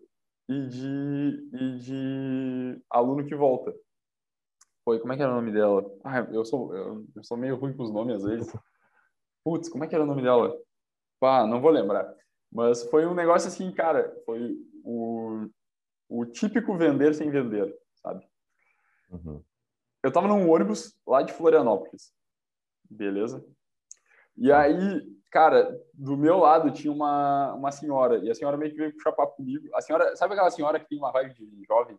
[0.51, 3.73] e de, e de aluno que volta.
[4.85, 5.85] Foi, como é que era o nome dela?
[6.03, 8.53] Ah, eu sou, eu, eu sou meio ruim com os nomes às vezes.
[9.45, 10.53] Putz, como é que era o nome dela?
[11.23, 12.13] Ah, não vou lembrar.
[12.51, 15.49] Mas foi um negócio assim, cara, foi o,
[16.09, 17.73] o típico vender sem vender
[18.03, 18.27] sabe?
[19.11, 19.43] Uhum.
[20.03, 22.13] Eu tava num ônibus lá de Florianópolis,
[22.89, 23.45] beleza?
[24.37, 28.79] E aí, cara, do meu lado tinha uma, uma senhora, e a senhora meio que
[28.79, 29.69] veio puxar papo comigo.
[29.75, 31.99] A senhora, sabe aquela senhora que tem uma vibe de jovem?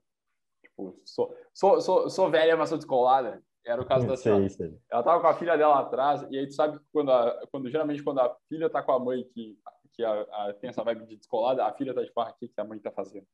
[0.61, 3.41] Tipo, sou, sou, sou, sou velha, mas sou descolada.
[3.65, 4.45] Era o caso da senhora.
[4.91, 7.69] Ela tava com a filha dela atrás, e aí tu sabe que quando, a, quando
[7.69, 9.57] geralmente quando a filha tá com a mãe que,
[9.93, 12.47] que a, a, tem essa vibe de descolada, a filha tá de farra, o que,
[12.47, 13.27] que a mãe tá fazendo?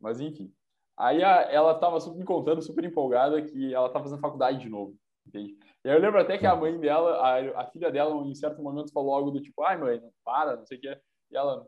[0.00, 0.52] Mas enfim.
[0.96, 4.96] Aí a, ela super me contando, super empolgada, que ela estava fazendo faculdade de novo,
[5.26, 5.56] entende?
[5.86, 8.60] E aí eu lembro até que a mãe dela, a, a filha dela, em certo
[8.60, 10.88] momento falou algo do tipo, ai mãe, não para, não sei o que.
[10.88, 11.64] E ela,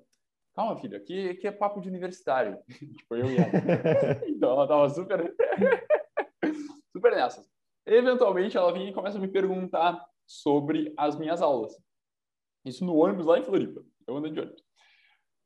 [0.56, 2.58] calma filha, aqui, aqui é papo de universitário.
[2.66, 4.26] tipo, eu e ela.
[4.26, 5.32] então ela estava super,
[6.90, 7.48] super nessas.
[7.86, 11.80] Eventualmente ela vem e começa a me perguntar sobre as minhas aulas.
[12.64, 13.84] Isso no ônibus lá em Floripa.
[14.04, 14.64] Eu ando de ônibus.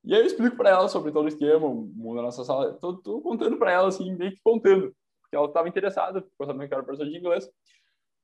[0.03, 2.73] E aí eu explico para ela sobre todo o esquema, o mundo da nossa sala.
[2.79, 4.97] Tô, tô contando para ela, assim, meio que contando.
[5.21, 7.47] Porque ela estava interessada, ficou sabendo que era professor de inglês.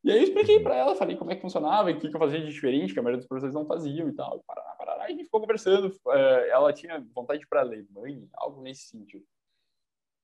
[0.05, 2.21] E aí eu expliquei para ela, falei como é que funcionava, o que, que eu
[2.21, 4.43] fazia de diferente, que a maioria dos professores não faziam e tal.
[4.47, 5.93] Parará, parará, e a gente ficou conversando.
[6.09, 9.25] É, ela tinha vontade para Alemanha, algo nesse sentido.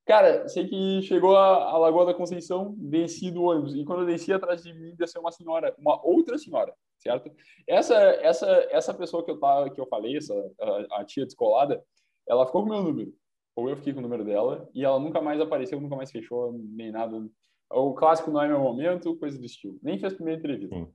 [0.06, 3.74] Cara, sei que chegou a, a, Lagoa da Conceição, desci do ônibus.
[3.74, 7.30] E quando eu desci atrás de mim, desceu uma senhora, uma outra senhora, certo?
[7.66, 11.82] Essa essa essa pessoa que eu tava, que eu falei, essa a, a tia descolada,
[12.28, 13.14] ela ficou com o meu número.
[13.56, 16.52] Ou eu fiquei com o número dela e ela nunca mais apareceu, nunca mais fechou
[16.52, 17.26] nem nada.
[17.70, 19.78] O clássico não é meu momento, coisa do estilo.
[19.82, 20.74] Nem fez a primeira entrevista.
[20.74, 20.92] Sim.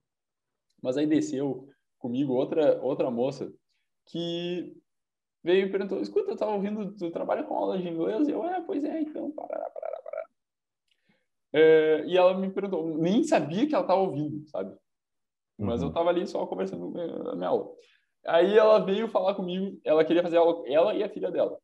[0.82, 1.68] Mas aí desceu
[1.98, 3.52] comigo outra outra moça
[4.06, 4.76] que
[5.44, 8.28] veio e perguntou: escuta, eu tava ouvindo, tu trabalha com aula de inglês?
[8.28, 10.28] E eu, é, pois é, então, parará, parará, parará.
[11.54, 14.76] É, e ela me perguntou, nem sabia que ela tava ouvindo, sabe?
[15.58, 15.90] Mas uhum.
[15.90, 16.94] eu tava ali só conversando
[17.30, 17.70] a minha aula.
[18.26, 21.60] Aí ela veio falar comigo, ela queria fazer aula, ela e a filha dela.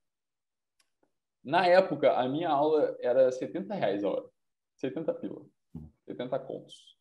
[1.44, 4.26] Na época, a minha aula era 70 reais a hora.
[4.78, 5.46] 70 pila.
[6.06, 6.98] 70 contos.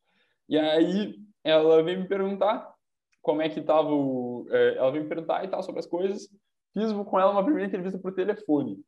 [0.48, 2.74] E aí ela veio me perguntar
[3.22, 4.46] como é que tava o...
[4.50, 6.28] É, ela veio me perguntar e tal sobre as coisas.
[6.72, 8.82] Fiz com ela uma primeira entrevista por telefone.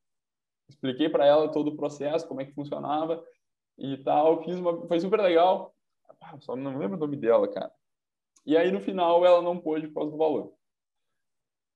[0.69, 3.25] Expliquei para ela todo o processo, como é que funcionava
[3.79, 4.43] e tal.
[4.43, 5.75] Fiz uma, foi super legal.
[6.21, 7.73] Ah, só não lembro o nome dela, cara.
[8.45, 10.53] E aí no final ela não pôde por causa do valor.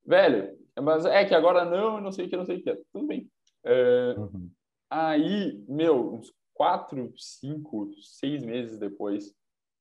[0.04, 2.74] Velho, mas é que agora não, não sei o que, não sei o que.
[2.92, 3.30] Tudo bem.
[3.64, 4.50] É, uhum.
[4.88, 9.34] Aí, meu, uns quatro, cinco, seis meses depois,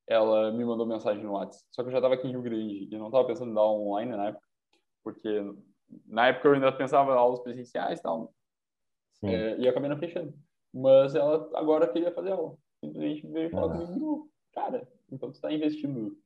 [0.07, 1.65] ela me mandou mensagem no WhatsApp.
[1.71, 3.65] Só que eu já estava aqui em Rio Grande e não estava pensando em dar
[3.65, 4.47] online na época,
[5.03, 5.29] porque
[6.05, 8.33] na época eu ainda pensava em aulas presenciais e tal.
[9.23, 10.33] É, e acabei não fechando.
[10.73, 12.57] Mas ela agora queria fazer aula.
[12.79, 13.85] Simplesmente veio falar ah.
[13.85, 16.17] comigo, cara, então tu está investindo,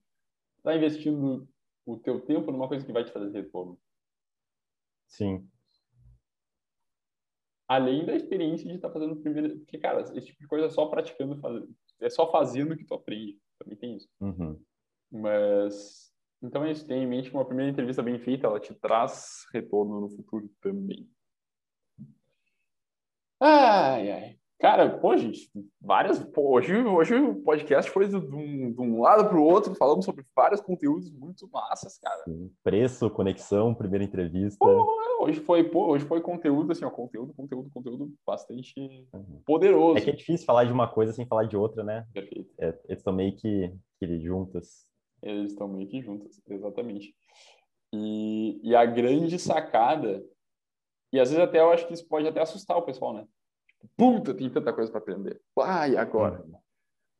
[0.61, 1.49] tá investindo
[1.83, 3.75] o teu tempo numa coisa que vai te fazer retorno.
[5.07, 5.49] Sim.
[7.75, 10.69] Além da experiência de estar tá fazendo primeiro, porque cara, esse tipo de coisa é
[10.69, 11.39] só praticando,
[12.01, 13.39] é só fazendo que tu aprende.
[13.59, 14.07] Também tem isso.
[14.19, 14.59] Uhum.
[15.11, 16.13] Mas
[16.43, 16.85] então, é isso.
[16.85, 21.09] Tenha em mente uma primeira entrevista bem feita, ela te traz retorno no futuro também.
[23.39, 24.39] Ai, ai.
[24.59, 25.51] Cara, pô, gente,
[25.81, 26.19] várias.
[26.19, 30.03] Pô, hoje, hoje o podcast foi de, um, de um lado para o outro, falando
[30.03, 32.23] sobre vários conteúdos muito massas, cara.
[32.23, 32.49] Sim.
[32.63, 34.57] Preço, conexão, primeira entrevista.
[34.59, 34.87] Pô,
[35.19, 38.73] hoje foi, pô, hoje foi conteúdo, assim, ó, conteúdo, conteúdo, conteúdo bastante
[39.13, 39.41] uhum.
[39.45, 39.97] poderoso.
[39.97, 42.07] É que é difícil falar de uma coisa sem falar de outra, né?
[42.13, 42.53] Perfeito.
[42.57, 44.85] É, eles estão meio que, que juntas.
[45.21, 47.13] Eles estão meio que juntas, exatamente.
[47.93, 50.23] E, e a grande sacada,
[51.11, 53.25] e às vezes até eu acho que isso pode até assustar o pessoal, né?
[53.97, 55.41] Puta, tem tanta coisa para aprender.
[55.89, 56.43] E agora?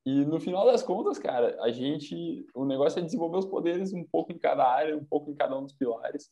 [0.06, 4.04] E no final das contas, cara, a gente, o negócio é desenvolver os poderes um
[4.04, 6.30] pouco em cada área, um pouco em cada um dos pilares.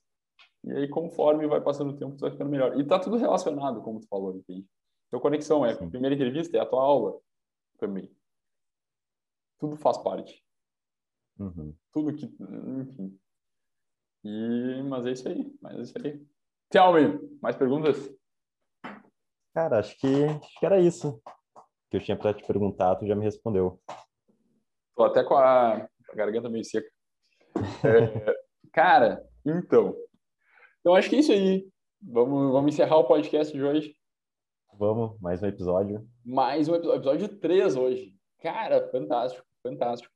[0.63, 2.77] E aí, conforme vai passando o tempo, tu vai ficando melhor.
[2.79, 4.67] E tá tudo relacionado, como tu falou, entende?
[5.07, 7.19] Então, conexão é a primeira entrevista, é a tua aula
[7.77, 8.13] também.
[9.57, 10.43] Tudo faz parte.
[11.39, 11.73] Uhum.
[11.93, 12.25] Tudo que.
[12.25, 13.19] Enfim.
[14.23, 15.53] E, mas é isso aí.
[15.61, 16.25] Mas é isso aí.
[16.69, 17.97] Tell me, mais perguntas?
[19.53, 21.21] Cara, acho que, acho que era isso
[21.89, 23.81] que eu tinha para te perguntar, tu já me respondeu.
[24.95, 26.89] Tô até com a, a garganta meio seca.
[27.83, 28.35] É,
[28.71, 29.93] cara, então.
[30.79, 31.67] Então acho que é isso aí.
[32.01, 33.93] Vamos, vamos encerrar o podcast de hoje.
[34.79, 36.07] Vamos, mais um episódio.
[36.25, 38.15] Mais um episódio, episódio 3 hoje.
[38.41, 40.13] Cara, fantástico, fantástico.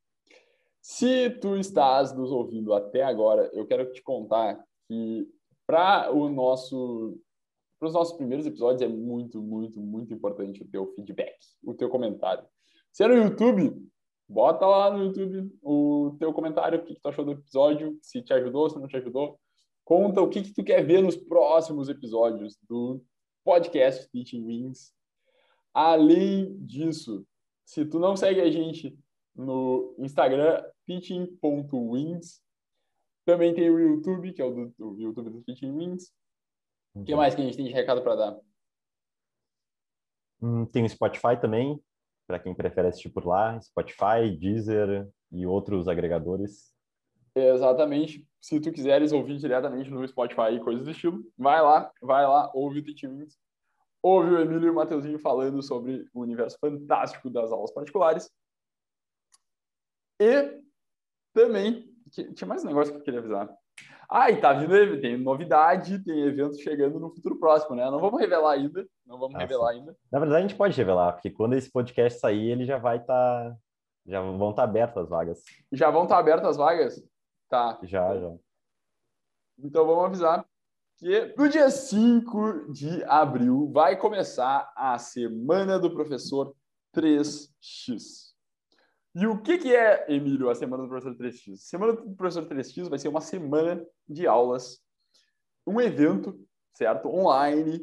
[0.81, 4.57] Se tu estás nos ouvindo até agora, eu quero te contar
[4.87, 5.27] que
[5.67, 7.19] para o nosso
[7.85, 11.87] para os nossos primeiros episódios é muito, muito, muito importante o teu feedback, o teu
[11.87, 12.43] comentário.
[12.91, 13.87] Se é no YouTube,
[14.27, 18.23] bota lá no YouTube o teu comentário, o que, que tu achou do episódio, se
[18.23, 19.39] te ajudou, se não te ajudou.
[19.83, 23.03] Conta o que, que tu quer ver nos próximos episódios do
[23.43, 24.91] podcast Teaching Wings.
[25.71, 27.23] Além disso,
[27.63, 28.97] se tu não segue a gente
[29.35, 32.41] no Instagram, teaching.wings.
[33.25, 36.11] Também tem o YouTube, que é o, do, o YouTube do Teaching Wings.
[36.95, 37.17] O que uhum.
[37.17, 38.39] mais que a gente tem de recado para dar?
[40.41, 41.79] Hum, tem o Spotify também,
[42.25, 43.59] para quem prefere assistir por lá.
[43.61, 46.73] Spotify, Deezer e outros agregadores.
[47.35, 48.25] Exatamente.
[48.39, 52.49] Se tu quiseres ouvir diretamente no Spotify e coisas do estilo, vai lá, vai lá,
[52.53, 53.37] ouve o Wings.
[54.01, 58.29] Ouve o Emílio e o Mateuzinho falando sobre o universo fantástico das aulas particulares.
[60.21, 60.61] E
[61.33, 63.53] também, tinha mais um negócio que eu queria avisar.
[64.09, 67.85] Ah, e tá vindo, tem novidade, tem evento chegando no futuro próximo, né?
[67.89, 69.45] Não vamos revelar ainda, não vamos Nossa.
[69.45, 69.97] revelar ainda.
[70.11, 73.51] Na verdade, a gente pode revelar, porque quando esse podcast sair, ele já vai estar.
[73.51, 73.57] Tá...
[74.05, 75.43] Já vão estar tá abertas as vagas.
[75.71, 77.03] Já vão estar tá abertas as vagas?
[77.49, 77.79] Tá.
[77.83, 78.31] Já, já.
[79.57, 80.45] Então vamos avisar.
[80.97, 86.55] que no dia 5 de abril vai começar a Semana do Professor
[86.95, 88.34] 3x.
[89.15, 91.55] E o que, que é, Emílio, a Semana do Professor 3x?
[91.55, 94.83] Semana do Professor 3x vai ser uma semana de aulas,
[95.65, 96.37] um evento,
[96.73, 97.79] certo, online,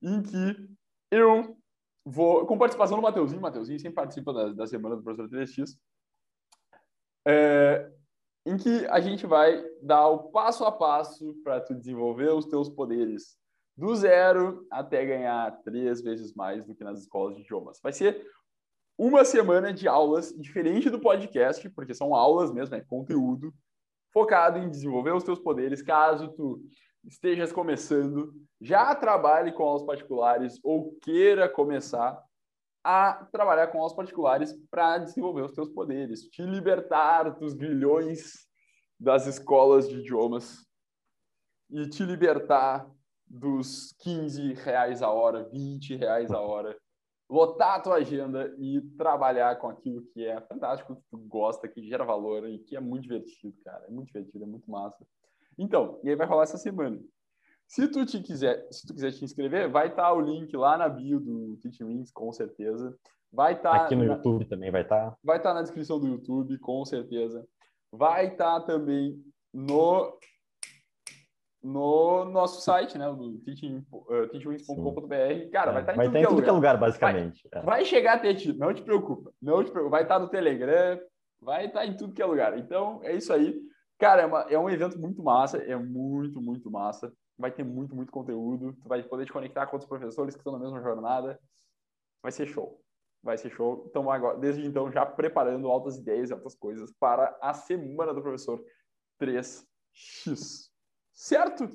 [0.00, 0.68] em que
[1.10, 1.58] eu
[2.04, 5.76] vou, com participação do Mateuzinho, Mateuzinho sempre participa da, da Semana do Professor 3x,
[7.26, 7.92] é,
[8.46, 12.68] em que a gente vai dar o passo a passo para tu desenvolver os teus
[12.68, 13.36] poderes
[13.76, 17.80] do zero até ganhar três vezes mais do que nas escolas de idiomas.
[17.82, 18.24] Vai ser
[18.98, 23.52] uma semana de aulas diferente do podcast, porque são aulas mesmo, é conteúdo
[24.12, 26.62] focado em desenvolver os teus poderes, caso tu
[27.04, 32.18] estejas começando, já trabalhe com aulas particulares ou queira começar
[32.82, 38.46] a trabalhar com aulas particulares para desenvolver os teus poderes, te libertar dos grilhões
[38.98, 40.64] das escolas de idiomas
[41.70, 42.88] e te libertar
[43.26, 46.76] dos 15 reais a hora, 20 reais a hora,
[47.28, 51.82] lotar a tua agenda e trabalhar com aquilo que é fantástico, que tu gosta, que
[51.82, 53.84] gera valor e que é muito divertido, cara.
[53.86, 55.04] É muito divertido, é muito massa.
[55.58, 57.00] Então, e aí vai rolar essa semana.
[57.66, 60.78] Se tu te quiser, se tu quiser te inscrever, vai estar tá o link lá
[60.78, 62.96] na bio do Teaching Wings, com certeza.
[63.32, 64.14] Vai estar tá aqui no na...
[64.14, 65.10] YouTube também vai estar.
[65.10, 65.16] Tá.
[65.22, 67.46] Vai estar tá na descrição do YouTube, com certeza.
[67.90, 69.20] Vai estar tá também
[69.52, 70.16] no
[71.66, 75.50] no nosso site, né, do uh, teachingwings.com.br.
[75.52, 77.48] Cara, vai estar tá em, vai tudo, tá em que tudo, que é lugar, basicamente.
[77.52, 77.64] Vai, é.
[77.64, 79.32] vai chegar até ti, não te preocupa.
[79.40, 79.96] Não te preocupa.
[79.96, 81.00] Vai estar tá no Telegram,
[81.40, 82.58] vai estar em tudo que é lugar.
[82.58, 83.58] Então, é isso aí.
[83.98, 87.94] Cara, é, uma, é um evento muito massa, é muito, muito massa vai ter muito,
[87.94, 88.72] muito conteúdo.
[88.80, 91.38] Tu vai poder te conectar com outros professores que estão na mesma jornada.
[92.22, 92.80] Vai ser show.
[93.22, 93.86] Vai ser show.
[93.88, 98.22] Então, agora, desde então, já preparando altas ideias e altas coisas para a semana do
[98.22, 98.62] professor
[99.20, 100.70] 3x.
[101.16, 101.70] Certo?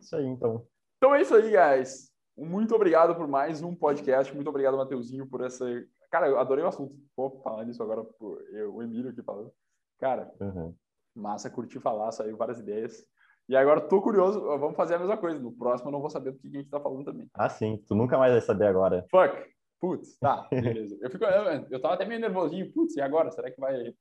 [0.00, 0.66] Isso aí, então.
[0.96, 2.10] Então é isso aí, guys.
[2.34, 4.34] Muito obrigado por mais um podcast.
[4.34, 5.66] Muito obrigado, Mateuzinho, por essa.
[6.10, 6.96] Cara, eu adorei o assunto.
[7.14, 8.06] Vou falar isso agora,
[8.52, 9.52] eu, o Emílio aqui falando.
[10.00, 10.74] Cara, uhum.
[11.14, 13.04] massa, curti falar, saiu várias ideias.
[13.50, 15.38] E agora tô curioso, vamos fazer a mesma coisa.
[15.38, 17.28] No próximo eu não vou saber do que a gente tá falando também.
[17.34, 17.84] Ah, sim.
[17.86, 19.04] Tu nunca mais vai saber agora.
[19.10, 19.54] Fuck.
[19.78, 20.96] Putz, tá, beleza.
[21.02, 22.72] Eu, fico, eu, eu tava até meio nervosinho.
[22.72, 23.30] Putz, e agora?
[23.30, 23.94] Será que vai,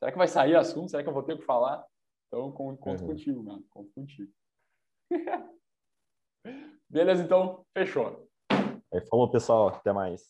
[0.00, 0.90] será que vai sair assunto?
[0.90, 1.84] Será que eu vou ter que falar?
[2.32, 3.08] Então, conto uhum.
[3.08, 3.64] contigo, mano.
[3.70, 4.32] Conto contigo.
[6.88, 8.28] beleza, então, fechou.
[8.92, 9.68] Aí, falou, pessoal.
[9.68, 10.22] Até mais.